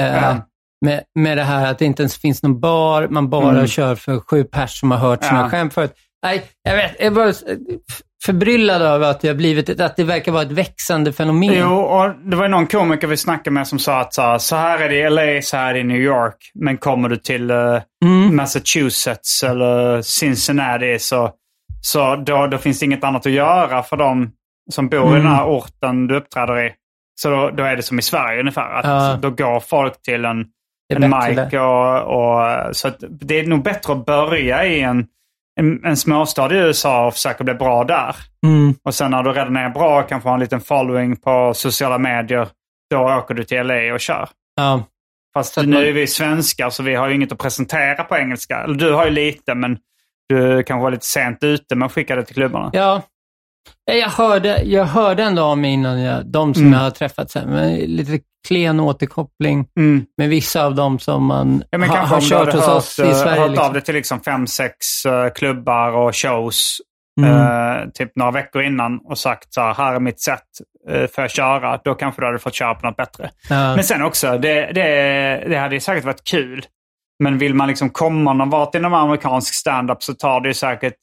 [0.00, 0.24] Eh, Mm.
[0.24, 0.36] Ja.
[0.84, 3.66] med, med det här att det inte ens finns någon bar, man bara Mm.
[3.66, 5.48] kör för sju pers som har hört sina Ja.
[5.48, 5.92] skämt förut.
[6.24, 7.32] Nej, jag vet, jag bara
[8.24, 11.54] förbryllad över att det har blivit, att det verkar vara ett växande fenomen.
[11.58, 14.88] Jo, och det var någon komiker vi snackade med som sa att så här, är
[14.88, 16.36] det i LA, så här är det i New York.
[16.54, 18.36] Men kommer du till eh, Mm.
[18.36, 21.30] Massachusetts eller Cincinnati så,
[21.82, 24.30] så då, då finns det inget annat att göra för de
[24.72, 25.32] som bor i den Mm.
[25.32, 26.72] här orten du uppträder i.
[27.20, 28.72] Så då, då är det som i Sverige ungefär.
[28.78, 29.18] Att Ja.
[29.22, 30.44] Då går folk till en,
[30.94, 31.52] en mic.
[31.52, 35.06] Och, och, så det är nog bättre att börja i en,
[35.60, 38.16] en, en småstad i USA och försöka bli bra där.
[38.46, 38.74] Mm.
[38.84, 42.48] Och sen när du redan är bra, kanske har en liten following på sociala medier,
[42.90, 44.28] då åker du till LA och kör.
[44.56, 44.82] Ja.
[45.34, 48.56] Fast nu man- är vi svenskar så vi har ju inget att presentera på engelska.
[48.60, 49.78] Eller du har ju lite, men
[50.28, 52.70] du kanske var lite sent ute med att skicka det till klubbarna.
[52.72, 53.02] Ja,
[53.84, 56.72] jag hörde, jag hörde ändå om innan jag, de som Mm.
[56.74, 60.04] jag har träffat sen, men lite klen återkoppling Mm.
[60.18, 63.02] med vissa av dem som man Ja, men kanske har kört hos hört, oss i
[63.02, 63.40] eh, Sverige.
[63.40, 63.66] hört liksom.
[63.66, 66.76] av dig till liksom fem, sex eh, klubbar och shows
[67.20, 67.30] Mm.
[67.40, 70.42] eh, typ några veckor innan och sagt så här, här är mitt sätt
[70.90, 71.80] uh, för att köra.
[71.84, 73.30] Då kanske du hade fått köra på något bättre.
[73.48, 73.74] Ja.
[73.74, 74.84] Men sen också, det, det,
[75.48, 76.64] det hade säkert varit kul.
[77.24, 80.94] Men vill man liksom komma någon vart inom amerikansk stand-up så tar det ju säkert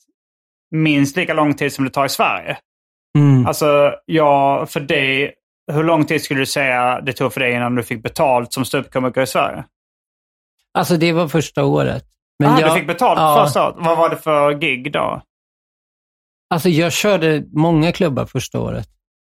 [0.71, 2.57] minst lika lång tid som det tar i Sverige.
[3.17, 3.45] Mm.
[3.45, 5.33] Alltså, ja, för dig,
[5.71, 8.65] hur lång tid skulle du säga det tog för dig innan du fick betalt som
[8.65, 9.63] ståuppkomiker i Sverige?
[10.73, 12.05] Alltså det var första året.
[12.39, 13.75] Men ah, jag, du fick betalt ja, första året.
[13.77, 15.21] Vad var det för gig då?
[16.53, 18.87] Alltså jag körde många klubbar första året.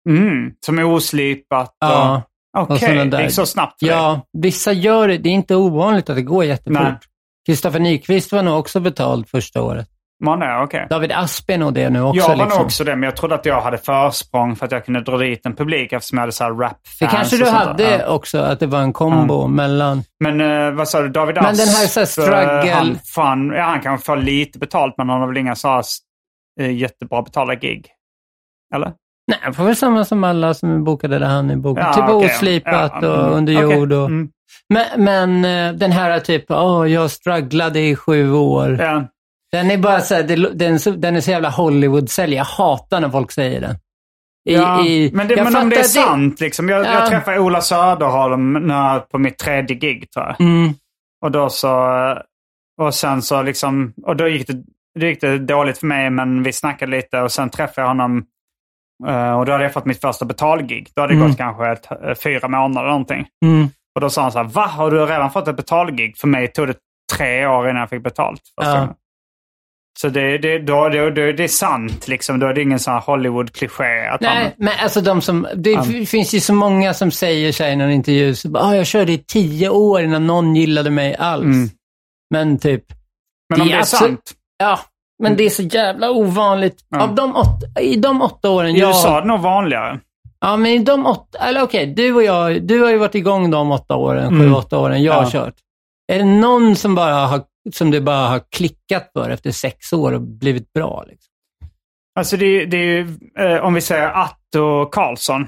[0.09, 1.77] Mm, som är oslipat?
[1.81, 2.23] Ja.
[2.59, 3.97] Okej, och sådana det gick så snabbt för dig?
[3.97, 5.19] Ja, vissa gör det.
[5.19, 7.05] Det är inte ovanligt att det går jättefort.
[7.47, 9.89] Kristoffer Nyqvist var nog också betald första året.
[10.25, 10.87] Man är okej.
[10.91, 12.21] David Aspen och det nu också.
[12.21, 12.59] Jag var liksom.
[12.59, 15.17] nog också det, men jag trodde att jag hade försprång för att jag kunde dra
[15.17, 16.99] dit en publik eftersom jag hade så här rap-fans.
[17.01, 17.99] Det kanske du hade.
[17.99, 18.07] Ja.
[18.07, 20.03] också, att det var en kombo mellan...
[20.21, 21.59] Men eh, vad sa du, David Men Asp?
[21.65, 25.09] den här så här struggle- eh, Han, fan, ja, han kan få lite betalt, men
[25.09, 25.83] han har väl inga så här,
[26.61, 27.87] eh, jättebra betalda gig?
[28.75, 28.93] Eller?
[29.31, 31.85] Nej, han får väl samma som alla som är bokade där han är bokad.
[31.87, 32.31] Ja, typ okej.
[32.37, 33.79] oslipat Ja, mm, och under okej.
[33.79, 33.93] jord.
[33.93, 34.07] Och...
[34.07, 34.29] Mm.
[34.75, 35.43] Men, men
[35.79, 38.79] den här typ, åh, jag strugglade i sju år.
[38.81, 39.05] Ja.
[39.53, 42.35] Den är bara så här, det- den, den är så jävla Hollywood-sälj.
[42.35, 43.75] Jag hatar när folk säger den.
[44.49, 46.69] I, Ja, i, men det, men om det är fattar sant, liksom.
[46.69, 46.93] Jag, Ja.
[46.93, 50.41] jag träffade Ola Söderholm när, på mitt tredje gig, tror jag.
[50.41, 50.73] Mm,
[51.25, 51.73] Och då så...
[52.81, 53.93] Och sen så liksom...
[54.03, 54.63] Och då gick det,
[55.01, 58.25] då gick det dåligt för mig, men vi snackade lite och sen träffade jag honom.
[59.09, 60.89] eh, Och då hade jag fått mitt första betalgig.
[60.95, 61.29] Då hade det Mm.
[61.29, 63.27] gått kanske ett, eh, fyra månader eller någonting.
[63.45, 64.67] mm, Och då sa han så här, va?
[64.67, 66.19] Har du redan fått ett betalgig?
[66.19, 66.75] För mig tog det
[67.17, 68.41] tre år innan jag fick betalt.
[68.61, 68.95] första Ja.
[70.01, 72.39] Så det, det, då, då, då, det är sant, liksom.
[72.39, 74.17] Då är det ingen sån här Hollywood-kliché.
[74.21, 77.73] Nej, han, men alltså de som, det f- finns ju så många som säger sig
[77.73, 81.17] i någon intervju, så, bara, ah, jag körde i tio år innan någon gillade mig
[81.17, 81.45] alls.
[81.45, 81.69] Mm.
[82.31, 82.85] Men typ,
[83.51, 84.33] men om det det är är absur- sant.
[84.59, 84.79] ja,
[85.23, 86.79] Men det är så jävla ovanligt.
[86.89, 87.03] Ja.
[87.03, 88.89] Av de åtta, I de åtta åren I jag...
[88.89, 90.01] USA är det nog vanligare.
[90.41, 91.39] Ja, men i de åtta...
[91.39, 94.55] Eller okej, du och jag, du har ju varit igång de åtta åren, sju, Mm.
[94.55, 95.31] åtta åren jag har Ja.
[95.31, 95.55] kört.
[96.13, 97.41] Är det någon som, bara har,
[97.73, 101.05] som det bara har klickat för efter sex år och blivit bra?
[101.09, 101.33] Liksom?
[102.19, 105.47] Alltså det, det är ju, eh, om vi säger Atto Karlsson.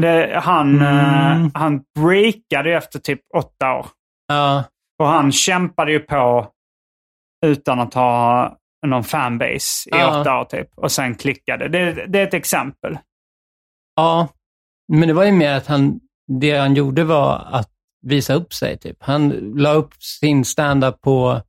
[0.00, 1.42] Det, han, Mm.
[1.44, 3.86] eh, han breakade ju efter typ åtta år.
[4.28, 4.64] Ja,
[4.98, 6.48] Och han kämpade ju på
[7.46, 10.20] utan att ha någon fanbase i Ja.
[10.20, 10.68] åtta år typ.
[10.76, 11.68] Och sen klickade.
[11.68, 12.98] Det, det är ett exempel.
[13.96, 14.28] ja,
[14.92, 16.00] men det var ju mer att han,
[16.40, 17.70] det han gjorde var att
[18.02, 18.78] visa upp sig.
[18.78, 18.96] Typ.
[19.00, 21.40] Han la upp sin stand-up på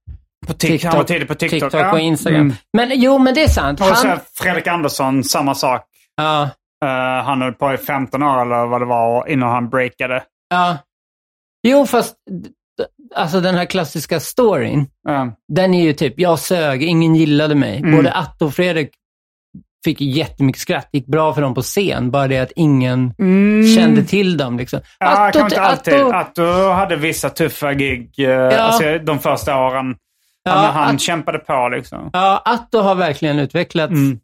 [0.47, 0.89] På TikTok.
[0.91, 1.59] Han var tidig på TikTok.
[1.59, 1.93] TikTok ja.
[1.93, 2.41] och Instagram.
[2.41, 2.55] Mm.
[2.77, 3.81] Men jo, men det är sant.
[3.81, 5.85] Och Han, Fredrik Andersson, samma sak.
[6.15, 6.49] ja,
[6.85, 10.23] Eh, han höll på i 15 år eller vad det var innan han breakade.
[10.49, 10.77] ja.
[11.67, 12.15] Jo, fast
[13.15, 14.79] alltså den här klassiska storyn,
[15.09, 17.77] Eh, den är ju typ, jag sög, ingen gillade mig.
[17.77, 17.95] Mm.
[17.95, 18.89] Både Atto och Fredrik
[19.83, 23.13] fick jättemycket skratt, gick bra för dem på scen, bara det att ingen
[23.75, 24.57] kände till dem.
[24.57, 24.77] Liksom.
[24.77, 24.87] Mm.
[24.99, 25.93] Ja, Atto- kanske inte alltid.
[25.93, 29.95] Atto- Atto hade vissa tuffa gig eh, alltså, de första åren.
[30.43, 32.09] Ja, han han Att- kämpade på liksom.
[32.13, 34.19] Ja, Atto har verkligen utvecklats Mm.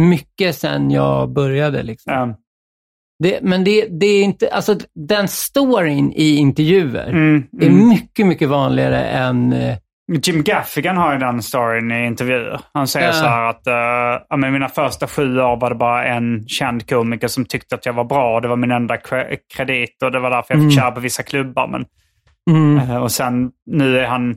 [0.00, 1.82] mycket sen jag började.
[1.82, 2.12] Liksom.
[2.12, 2.36] Ja.
[3.18, 7.88] Det, men det, det är inte, alltså den storyn i intervjuer Mm, är mm.
[7.88, 9.54] mycket, mycket vanligare än...
[10.12, 12.60] eh, Jim Gaffigan har ju den storyn i intervjuer.
[12.74, 13.12] Han säger Ja.
[13.12, 16.88] så här att uh, ja, men mina första sju år var det bara en känd
[16.88, 18.40] komiker som tyckte att jag var bra.
[18.40, 20.76] Det var min enda kre- kredit och det var därför jag fick Mm.
[20.76, 21.68] köra på vissa klubbar.
[21.68, 21.84] Men,
[22.50, 22.90] Mm.
[22.90, 24.36] eh, och sen nu är han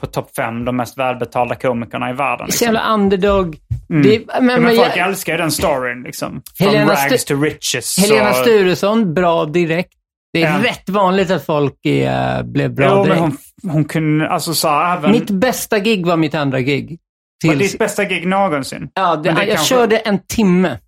[0.00, 2.52] på topp fem, de mest välbetalda komikerna i världen.
[2.52, 3.56] Så jävla underdog.
[3.88, 6.02] Det, men, men men folk jag, älskar ju den storyn.
[6.02, 6.42] Liksom.
[6.58, 7.98] From Helena rags Stu- to riches.
[7.98, 9.92] Helena och- Sturesson, bra direkt.
[10.40, 13.20] Det är rätt vanligt att folk är, blev bra Jo, men direkt.
[13.62, 15.10] hon, hon kunde, alltså så här, även...
[15.10, 16.98] Mitt bästa gig var mitt andra gig.
[17.44, 18.90] var Tills, ditt bästa gig någonsin?
[18.94, 20.78] ja, det, men det jag kanske- körde en timme.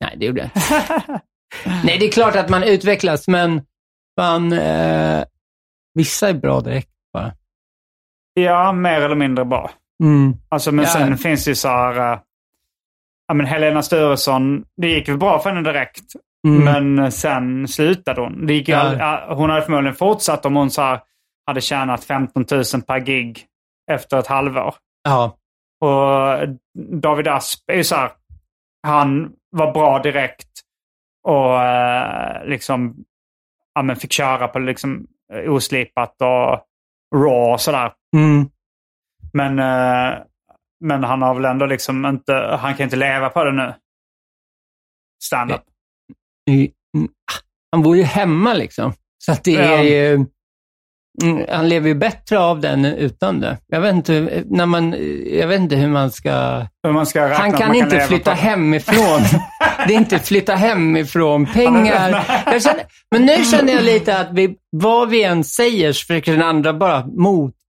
[0.00, 0.50] Nej, det gjorde jag.
[1.84, 3.62] Nej, det är klart att man utvecklas, men
[4.20, 5.24] man, eh,
[5.94, 7.32] vissa är bra direkt bara.
[8.34, 9.70] Ja, mer eller mindre bra.
[10.02, 10.36] Mm.
[10.48, 10.90] Alltså, men Ja.
[10.90, 12.12] sen finns det ju så här...
[12.12, 12.18] eh,
[13.28, 16.02] ja, men Helena Sturesson, det gick ju bra för henne direkt.
[16.44, 16.64] Mm.
[16.94, 18.46] Men sen slutade hon.
[18.46, 19.34] Det gick Ja.
[19.34, 21.00] hon hade förmodligen fortsatt om hon så här,
[21.46, 23.44] hade tjänat 15 000 per gig
[23.90, 24.74] efter ett halvår.
[25.02, 25.36] Ja.
[25.80, 26.48] Och
[27.00, 28.10] David Asp är ju så här,
[28.86, 30.48] han var bra direkt
[31.26, 32.94] och eh, liksom
[33.74, 36.60] ja, men fick köra på liksom eh, oslipat och
[37.16, 37.92] raw och sådär.
[38.16, 38.48] Mm.
[39.32, 40.18] Men, eh,
[40.80, 43.74] men han har väl ändå liksom inte, han kan inte leva på det nu.
[45.22, 45.62] Stand-up.
[46.50, 47.34] I- ah,
[47.72, 48.92] Han bor ju hemma liksom.
[49.24, 50.14] Så att det är ju...
[51.22, 53.58] Mm, Han lever ju bättre av den utan det.
[53.66, 54.94] Jag vet inte, när man,
[55.26, 56.66] jag vet inte hur man ska...
[56.82, 59.20] Hur man ska räkna Han kan man inte flytta på hemifrån.
[59.88, 62.10] Det är inte flytta hemifrån pengar.
[62.60, 66.42] Känner, men nu känner jag lite att vi, vad vi än säger så försöker den
[66.42, 67.06] andra bara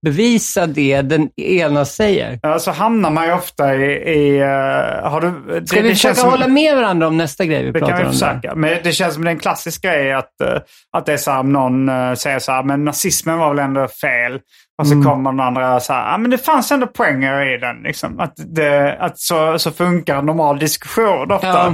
[0.06, 2.39] motbevisa det den ena säger.
[2.41, 3.86] Ja, så hamnar man ju ofta i...
[3.93, 7.45] i eh, har du, det, Ska vi det försöka som- hålla med varandra om nästa
[7.45, 8.14] grej vi Det kan pratar vi om?
[8.14, 8.56] försöka.
[8.56, 10.58] Men det känns som det är en klassisk grej att, eh,
[10.97, 13.60] att det är så här, om någon eh, säger så här, men nazismen var väl
[13.66, 14.39] ändå fel.
[14.82, 15.06] Och så Mm.
[15.06, 17.76] kommer den andra så här, ja men det fanns ändå poänger i den.
[17.84, 18.20] Liksom.
[18.20, 21.47] Att, det, att så, så funkar en normal diskussion ofta.
[21.47, 21.74] Ja.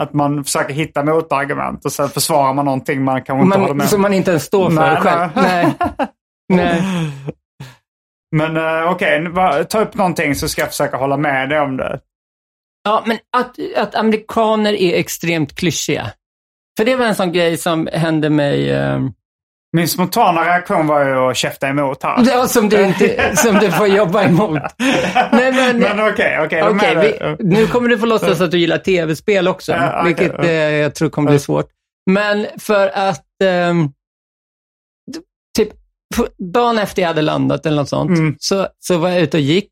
[0.00, 3.88] Att man försöker hitta motargument och sen försvarar man någonting man kanske inte håller med
[3.88, 4.02] som om.
[4.02, 5.28] man inte ens står för Nej, själv.
[5.34, 5.72] nej.
[6.52, 6.82] Nej.
[8.32, 11.76] Men uh, okej, bara ta upp någonting så ska jag försöka hålla med dig om
[11.76, 12.00] det.
[12.84, 16.10] Ja, men att, att amerikaner är extremt klyschiga.
[16.78, 19.00] För det var en sån grej som hände mig, eh,
[19.72, 22.24] Min spontana reaktion var ju att käfta emot här.
[22.28, 24.60] ja, som, du inte, som du får jobba emot.
[25.32, 26.60] Nej, men, Men okej, okej.
[26.60, 27.36] de Okej, är vi, det.
[27.40, 31.10] nu kommer du få låtsas att du gillar tv-spel också, Ja, vilket eh, jag tror
[31.10, 31.66] kommer bli svårt.
[32.10, 33.24] Men för att,
[35.12, 35.20] d-
[35.56, 35.68] typ,
[36.52, 38.36] dagen efter jag hade landat eller något sånt, Mm.
[38.38, 39.68] så, så var jag ute och gick.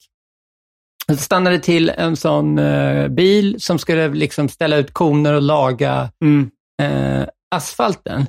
[1.09, 5.43] Och så stannade till en sån eh, bil som skulle liksom ställa ut koner och
[5.43, 6.51] laga Mm.
[6.83, 8.27] eh, asfalten.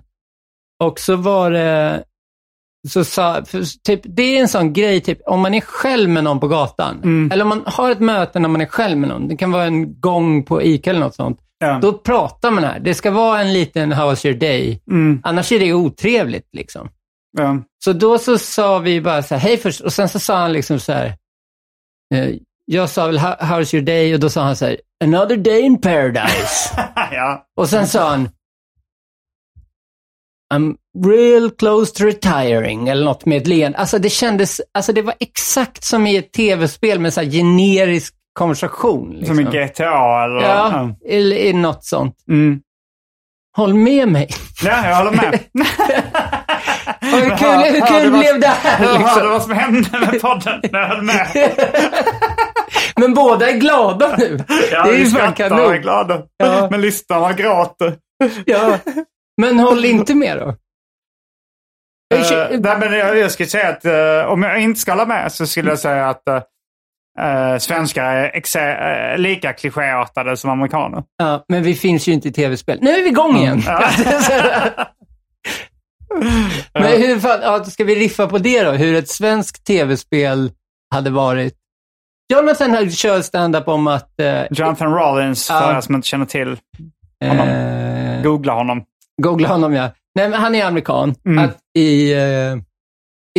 [0.84, 2.04] Och så var det,
[2.90, 6.24] så sa, för, typ, det är en sån grej, typ, om man är själv med
[6.24, 7.32] någon på gatan, Mm.
[7.32, 9.64] eller om man har ett möte när man är själv med någon, det kan vara
[9.66, 11.80] en gång på ICA eller något sånt, Ja.
[11.82, 12.80] då pratar man här.
[12.80, 15.22] Det ska vara en liten how was your day, Mm.
[15.24, 16.50] annars är det otrevligt.
[16.54, 16.90] liksom.
[17.38, 17.64] Ja.
[17.84, 20.54] Så då så sa vi bara så här, hej först, och sen så sa han
[20.54, 21.06] liksom så här,
[22.14, 22.30] eh,
[22.66, 24.14] jag sa väl "How- how's your day?
[24.14, 26.70] Och då sa han så här, another day in paradise.
[27.12, 27.46] ja.
[27.56, 28.30] Och sen sa han,
[30.54, 30.76] I'm
[31.06, 33.78] real close to retiring, eller något med ett leende.
[33.78, 39.12] Alltså det kändes, alltså det var exakt som i ett tv-spel med så generisk konversation.
[39.12, 39.36] Liksom.
[39.36, 40.42] Som i GTA eller?
[40.42, 42.16] Ja, eller i något sånt.
[42.28, 42.62] Mm.
[43.58, 44.28] Håll med mig.
[44.64, 45.40] Ja, jag håller med.
[47.02, 48.84] Och hur kul, hur hörde kul vad- blev det här?
[48.86, 49.30] Jag hörde Liksom?
[49.30, 51.28] vad som hände med podden när jag höll med.
[52.96, 54.40] Men båda är glada nu.
[54.72, 55.82] Ja, det är ju fan skrattar och är kanon.
[55.82, 56.22] glada.
[56.38, 56.68] Ja.
[56.72, 57.96] Men lyssnarna gråter.
[58.46, 58.78] Ja.
[59.42, 60.46] Men håll inte med då.
[62.16, 65.32] Uh, nej, men jag, jag skulle säga att eh, om jag inte ska hålla med
[65.32, 66.42] så skulle jag säga att uh,
[67.60, 71.04] svenskar är eh, lika klichéartade som amerikaner.
[71.18, 72.78] Ja, men vi finns ju inte i tv-spel.
[72.82, 73.64] Nu är vi igång igen.
[76.74, 78.72] men hur fan, ja, ska vi riffa på det då?
[78.72, 80.52] Hur ett svenskt tv-spel
[80.94, 81.54] hade varit?
[82.34, 84.20] Jonathan kör stand-up om att...
[84.20, 85.60] Eh, Jonathan Rollins, Ja.
[85.62, 86.58] för er som inte känner till,
[87.26, 87.48] honom.
[87.48, 88.84] eh, googla honom.
[89.22, 89.90] googla honom ja.
[90.16, 91.16] Nej, men han är amerikan.
[91.26, 91.46] Mm.
[91.46, 92.56] Att i, eh,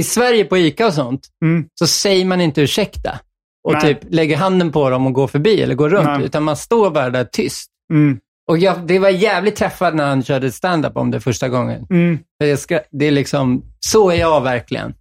[0.01, 1.65] I Sverige på ICA och sånt Mm.
[1.75, 3.19] så säger man inte ursäkta
[3.65, 3.83] och Nej.
[3.83, 6.25] typ lägger handen på dem och går förbi eller går runt, Nej.
[6.25, 7.71] utan man står bara där tyst.
[7.93, 8.19] Mm.
[8.49, 11.87] Och jag, det var jävligt träffad när han körde stand-up om det första gången.
[11.91, 12.19] Mm.
[12.43, 14.95] För ska, det är liksom, så är jag verkligen.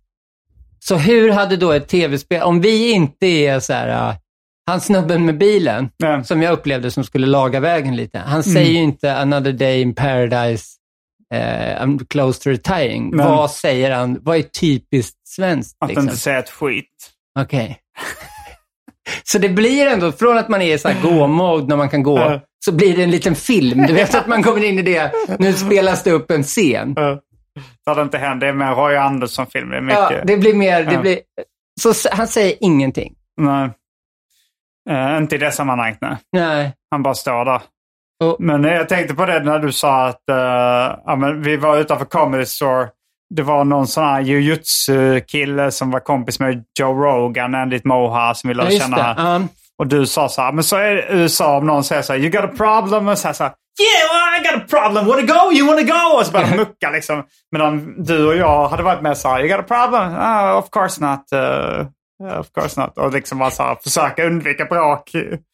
[0.80, 4.16] Så hur hade då ett tv-spel, om vi inte är så här, uh,
[4.68, 6.24] han snubben med bilen, Ja.
[6.24, 8.44] som jag upplevde som skulle laga vägen lite, han Mm.
[8.44, 10.66] säger ju inte another day in paradise,
[11.34, 13.16] eh, I'm close to retiring.
[13.16, 13.26] Nej.
[13.26, 14.18] Vad säger han?
[14.22, 15.78] Vad är typiskt svenskt?
[15.80, 16.04] Att Liksom?
[16.04, 17.12] inte säga ett skit.
[17.40, 17.78] Okej.
[19.24, 22.04] Så det blir ändå, från att man är i så här gå-mode när man kan
[22.04, 22.40] gå, Ja.
[22.66, 23.86] så blir det en liten film.
[23.88, 26.98] Du vet att man kommer in i det, nu spelas det upp en scen.
[26.98, 27.18] Uh,
[27.88, 28.48] så det inte händer.
[28.48, 29.70] Det är mer Roy Andersson-film.
[29.70, 30.00] Det mycket...
[30.12, 31.20] Ja, det blir mer, det blir,
[31.82, 33.14] så han säger ingenting.
[33.42, 33.70] Nej.
[34.90, 36.16] Eh, inte i det sammanhanget, nej.
[36.32, 36.74] Nej.
[36.92, 37.62] Han bara står där.
[38.24, 40.36] Och- Men jag tänkte på det när du sa att eh,
[41.06, 42.90] ja, men vi var utanför Comedy Store.
[43.36, 48.48] Det var någon sån här jujutsu-kille som var kompis med Joe Rogan enligt Moha som
[48.50, 49.16] vi Ja, känna.
[49.18, 49.42] Ja.
[49.78, 52.30] Och du sa så här, men så är USA om någon säger så här, you
[52.30, 53.08] got a problem?
[53.08, 55.82] Och så här, så här yeah well, I got a problem, wanna go, you wanna
[55.82, 56.18] go?
[56.20, 57.24] Och så börjar de mucka liksom.
[57.52, 60.16] Medan du och jag hade varit med så här, you got a problem?
[60.20, 61.26] Ah, of course not.
[61.34, 62.98] Uh, of course not.
[62.98, 65.12] Och liksom bara så här, försöka undvika bråk.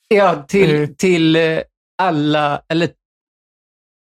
[0.07, 0.95] Ja, till, Mm.
[0.95, 1.59] till eh,
[2.01, 2.89] alla, eller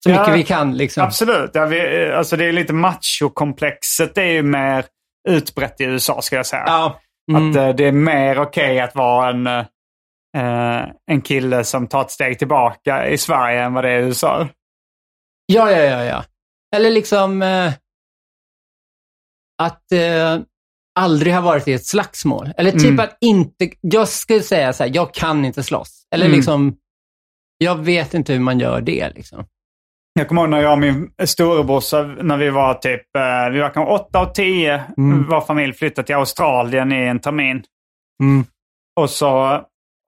[0.04, 1.02] så Ja, mycket vi kan liksom.
[1.02, 1.50] Absolut.
[1.54, 4.14] Ja, vi, alltså det är lite machokomplexet.
[4.14, 4.84] Det är ju mer
[5.28, 6.64] utbrett i USA skulle jag säga.
[6.66, 7.00] Ja.
[7.30, 7.50] Mm.
[7.50, 12.10] Att eh, det är mer okej att vara en, eh, en kille som tar ett
[12.10, 14.48] steg tillbaka i Sverige än vad det är i USA.
[15.46, 16.24] Ja, ja, ja, ja.
[16.76, 17.72] Eller liksom eh,
[19.62, 20.38] att eh,
[20.98, 22.52] aldrig ha varit i ett slagsmål.
[22.56, 23.00] Eller typ Mm.
[23.00, 26.06] att inte, jag skulle säga så här, jag kan inte slåss.
[26.14, 26.36] Eller Mm.
[26.36, 26.76] liksom,
[27.58, 29.46] jag vet inte hur man gör det liksom.
[30.18, 33.70] Jag kommer ihåg när jag och min storebrorsa, när vi var typ, eh, vi var
[33.70, 35.26] kanske åtta och tio, Mm.
[35.30, 37.62] vår familj flyttade till Australien i en termin.
[38.22, 38.44] Mm.
[39.00, 39.60] Och, så,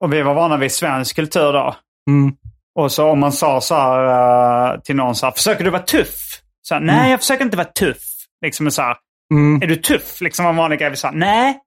[0.03, 1.75] och vi var vana vid svensk kultur då.
[2.09, 2.33] Mm.
[2.79, 5.81] Och så om man sa så här eh, till någon så här, försöker du vara
[5.81, 6.41] tuff?
[6.61, 8.03] Så här, Nej, jag försöker inte vara tuff.
[8.45, 8.97] Liksom så här,
[9.33, 9.61] Mm.
[9.61, 10.21] är du tuff?
[10.21, 10.89] Liksom var en vanlig grej.
[10.89, 11.59] Vi sa nej.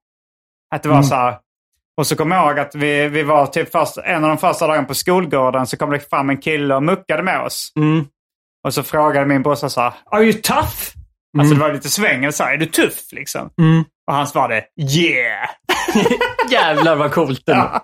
[0.75, 1.03] Att det var Mm.
[1.03, 1.35] så här.
[1.97, 4.67] Och så kommer jag ihåg att vi, vi var typ först, en av de första
[4.67, 7.71] dagarna på skolgården så kom det fram en kille och muckade med oss.
[7.75, 8.05] Mm.
[8.63, 10.73] Och så frågade min brorsa så här, Are you tough?
[11.39, 13.49] Alltså det var lite svängel så här, är du tuff liksom?
[13.61, 13.83] Mm.
[14.07, 15.49] Och han svarade, yeah!
[16.51, 17.81] Jävlar vad coolt det var.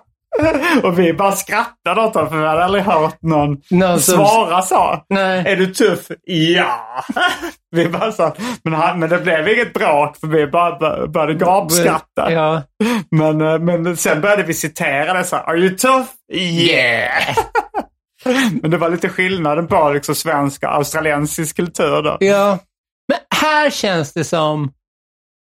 [0.82, 3.56] och vi bara skrattade åt honom för vi hade aldrig hört någon
[4.00, 5.04] som- svara så.
[5.08, 5.44] Nej.
[5.46, 6.06] Är du tuff?
[6.24, 7.04] Ja!
[7.76, 11.34] vi bara så, men, han, men det blev inget bråk för vi bara bör- började
[11.34, 12.32] gapskratta.
[12.32, 12.62] Ja.
[13.10, 16.08] Men, eh, men sen började vi citera det så här, Are you tough?
[16.32, 17.36] Yeah!
[18.62, 22.16] men det var lite skillnaden på liksom svensk och australiensisk kultur då.
[22.20, 22.58] ja.
[23.08, 24.72] Men här känns det som,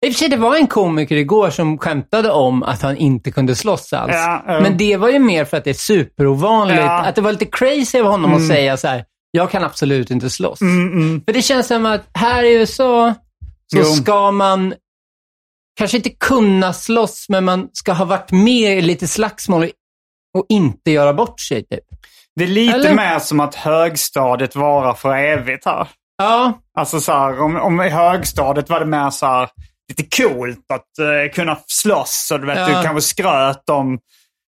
[0.07, 3.31] i och för sig det var en komiker igår som skämtade om att han inte
[3.31, 4.13] kunde slåss alls.
[4.15, 4.61] Ja, ja.
[4.61, 6.79] Men det var ju mer för att det är superovanligt.
[6.81, 7.05] Ja.
[7.05, 10.31] Att det var lite crazy av honom att säga så här, jag kan absolut inte
[10.31, 10.61] slåss.
[10.61, 11.23] Mm, mm.
[11.27, 13.15] För det känns som att här i USA
[13.73, 13.85] så Jo.
[13.85, 14.75] ska man
[15.79, 19.71] kanske inte kunna slåss, men man ska ha varit med i lite slagsmål
[20.39, 21.65] och inte göra bort sig.
[21.65, 21.85] Typ.
[22.37, 22.95] Det är lite Eller?
[22.95, 25.89] mer som att högstadiet varar för evigt här.
[26.19, 29.49] Ja, Alltså så här, om, om i högstadiet var det mer så här,
[29.89, 32.31] lite coolt att eh, kunna slåss.
[32.33, 32.67] Och du vet, Ja.
[32.67, 33.95] du kanske skröt om...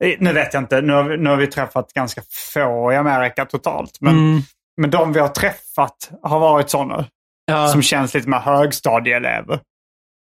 [0.03, 2.22] eh, Nu vet jag inte, nu har, vi, nu har vi träffat ganska
[2.53, 3.97] få i Amerika totalt.
[4.01, 4.41] Men, Mm.
[4.81, 7.06] men de vi har träffat har varit sådana.
[7.45, 7.68] ja.
[7.68, 9.60] Som känns lite mer högstadieelever.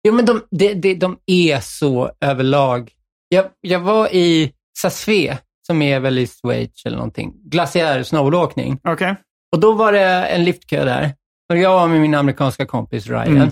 [0.09, 2.93] Jo, men de, de, de, de är så överlag.
[3.29, 8.78] Jag, jag var i Sassfe, som är väl i Schweiz eller någonting, glaciär snowboardåkning.
[8.85, 9.15] Okej.
[9.53, 11.12] Och då var det en liftkö där.
[11.53, 13.51] Och jag var med min amerikanska kompis Ryan.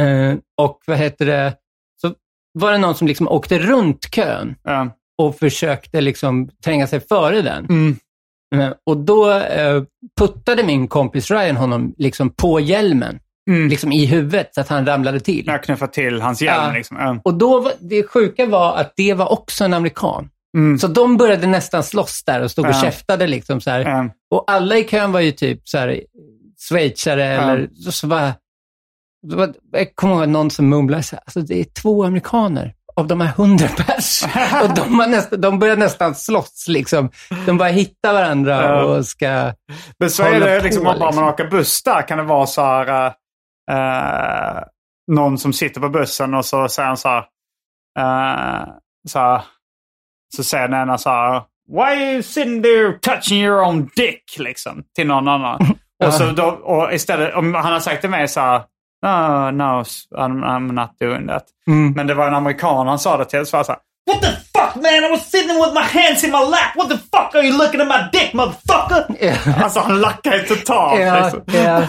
[0.00, 1.54] Eh, och vad heter det,
[2.00, 2.14] så
[2.58, 4.54] var det någon som liksom åkte runt kön.
[4.64, 4.88] Ja.
[5.18, 7.64] och försökte liksom tränga sig före den.
[7.64, 7.96] Mm.
[8.54, 9.82] Eh, Och då eh,
[10.20, 13.18] puttade min kompis Ryan honom liksom på hjälmen,
[13.50, 13.68] Mm.
[13.68, 15.46] liksom i huvudet, så att han ramlade till.
[15.46, 16.64] Jag knuffade till hans hjälm.
[16.66, 16.72] Ja.
[16.72, 17.20] Liksom.
[17.24, 20.30] Och då det sjuka var att det var också en amerikan.
[20.56, 20.78] Mm.
[20.78, 22.80] Så de började nästan slåss där och stod och Ja.
[22.80, 23.26] käftade.
[23.26, 23.70] Liksom så.
[23.70, 24.08] Ja.
[24.30, 26.00] Och alla i kön var ju typ så här,
[26.68, 28.32] schweizare eller så, så var,
[29.72, 33.20] Jag kommer ihåg någon som mumlade så här, alltså det är två amerikaner av de
[33.20, 34.22] här hundra pers.
[34.62, 37.10] och de, var nästan, de började nästan slåss liksom.
[37.46, 38.82] De bara hittar varandra Ja.
[38.84, 39.52] och ska...
[39.98, 41.14] Men så är det på, liksom, om liksom.
[41.14, 43.06] man åker buss där kan det vara så här...
[43.70, 44.62] eh,
[45.12, 47.18] någon som sitter på bussen och så säger han så här...
[47.98, 48.68] eh,
[49.08, 49.42] så, här
[50.36, 51.42] så säger den ena så här...
[51.68, 54.24] Why are you sitting there touching your own dick?
[54.38, 55.76] Liksom, till någon annan.
[56.04, 58.62] och, så då, och istället, om han har sagt till mig så här...
[59.02, 59.82] No, no,
[60.16, 61.44] I'm, I'm not doing that.
[61.66, 61.92] Mm.
[61.92, 63.46] Men det var en amerikan han sa det till.
[63.46, 65.04] Så var så här, What the fuck man?
[65.04, 66.76] I was sitting with my hands in my lap.
[66.76, 69.62] What the fuck are you looking at my dick motherfucker?
[69.62, 71.00] Alltså han lackar ju totalt.
[71.00, 71.42] Ja, liksom.
[71.46, 71.86] ja.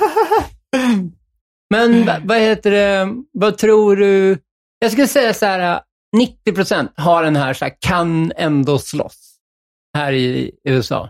[1.69, 4.37] Men va- vad heter det, vad tror du?
[4.79, 5.81] Jag skulle säga så här,
[6.17, 9.37] 90 procent har den här, så här, kan ändå slåss
[9.97, 11.09] här i USA.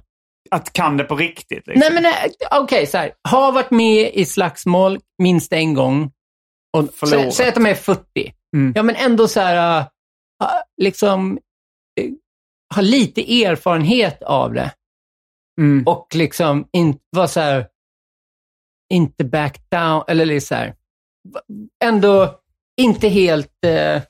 [0.52, 1.68] Att kan det på riktigt.
[1.68, 1.80] Liksom.
[1.80, 6.12] Nej men nej, okej, så här, har varit med i slagsmål minst en gång
[6.78, 7.34] och sä, Förlorat.
[7.34, 8.34] säg att de är 40.
[8.56, 8.74] Mm.
[8.76, 10.48] Ja men ändå så här, äh,
[10.82, 11.40] liksom,
[12.02, 12.10] äh,
[12.76, 14.74] har lite erfarenhet av det.
[15.62, 15.88] Mm.
[15.88, 17.68] Och liksom inte vara så här,
[18.94, 20.76] inte back down, eller så här,
[21.84, 22.40] ändå
[22.82, 24.02] inte helt, eh,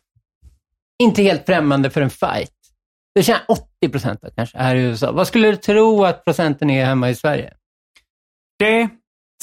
[1.04, 2.52] inte helt främmande för en fight.
[3.16, 5.12] Det känns 80 procent kanske här i USA.
[5.12, 7.54] Vad skulle du tro att procenten är hemma i Sverige?
[8.60, 8.90] Det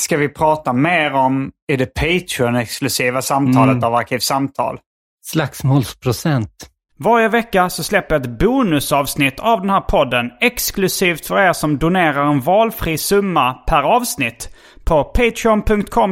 [0.00, 3.84] ska vi prata mer om i det Patreon-exklusiva samtalet Mm.
[3.84, 4.78] av Arkivsamtal.
[5.26, 6.70] Slagsmålsprocent.
[6.98, 11.78] Varje vecka så släpper jag ett bonusavsnitt av den här podden exklusivt för er som
[11.78, 14.48] donerar en valfri summa per avsnitt
[14.84, 16.10] på patreon.com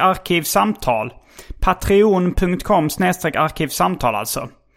[0.00, 1.12] arkivsamtal.
[1.60, 4.48] Patreon.com arkivsamtal alltså.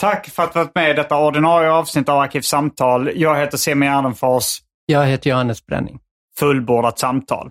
[0.00, 3.10] Tack för att du varit med i detta ordinarie avsnitt av Arkivsamtal.
[3.14, 4.58] Jag heter Semi Gärdenfors.
[4.86, 5.98] Jag heter Johannes Bränning.
[6.38, 7.50] Fullbordat samtal.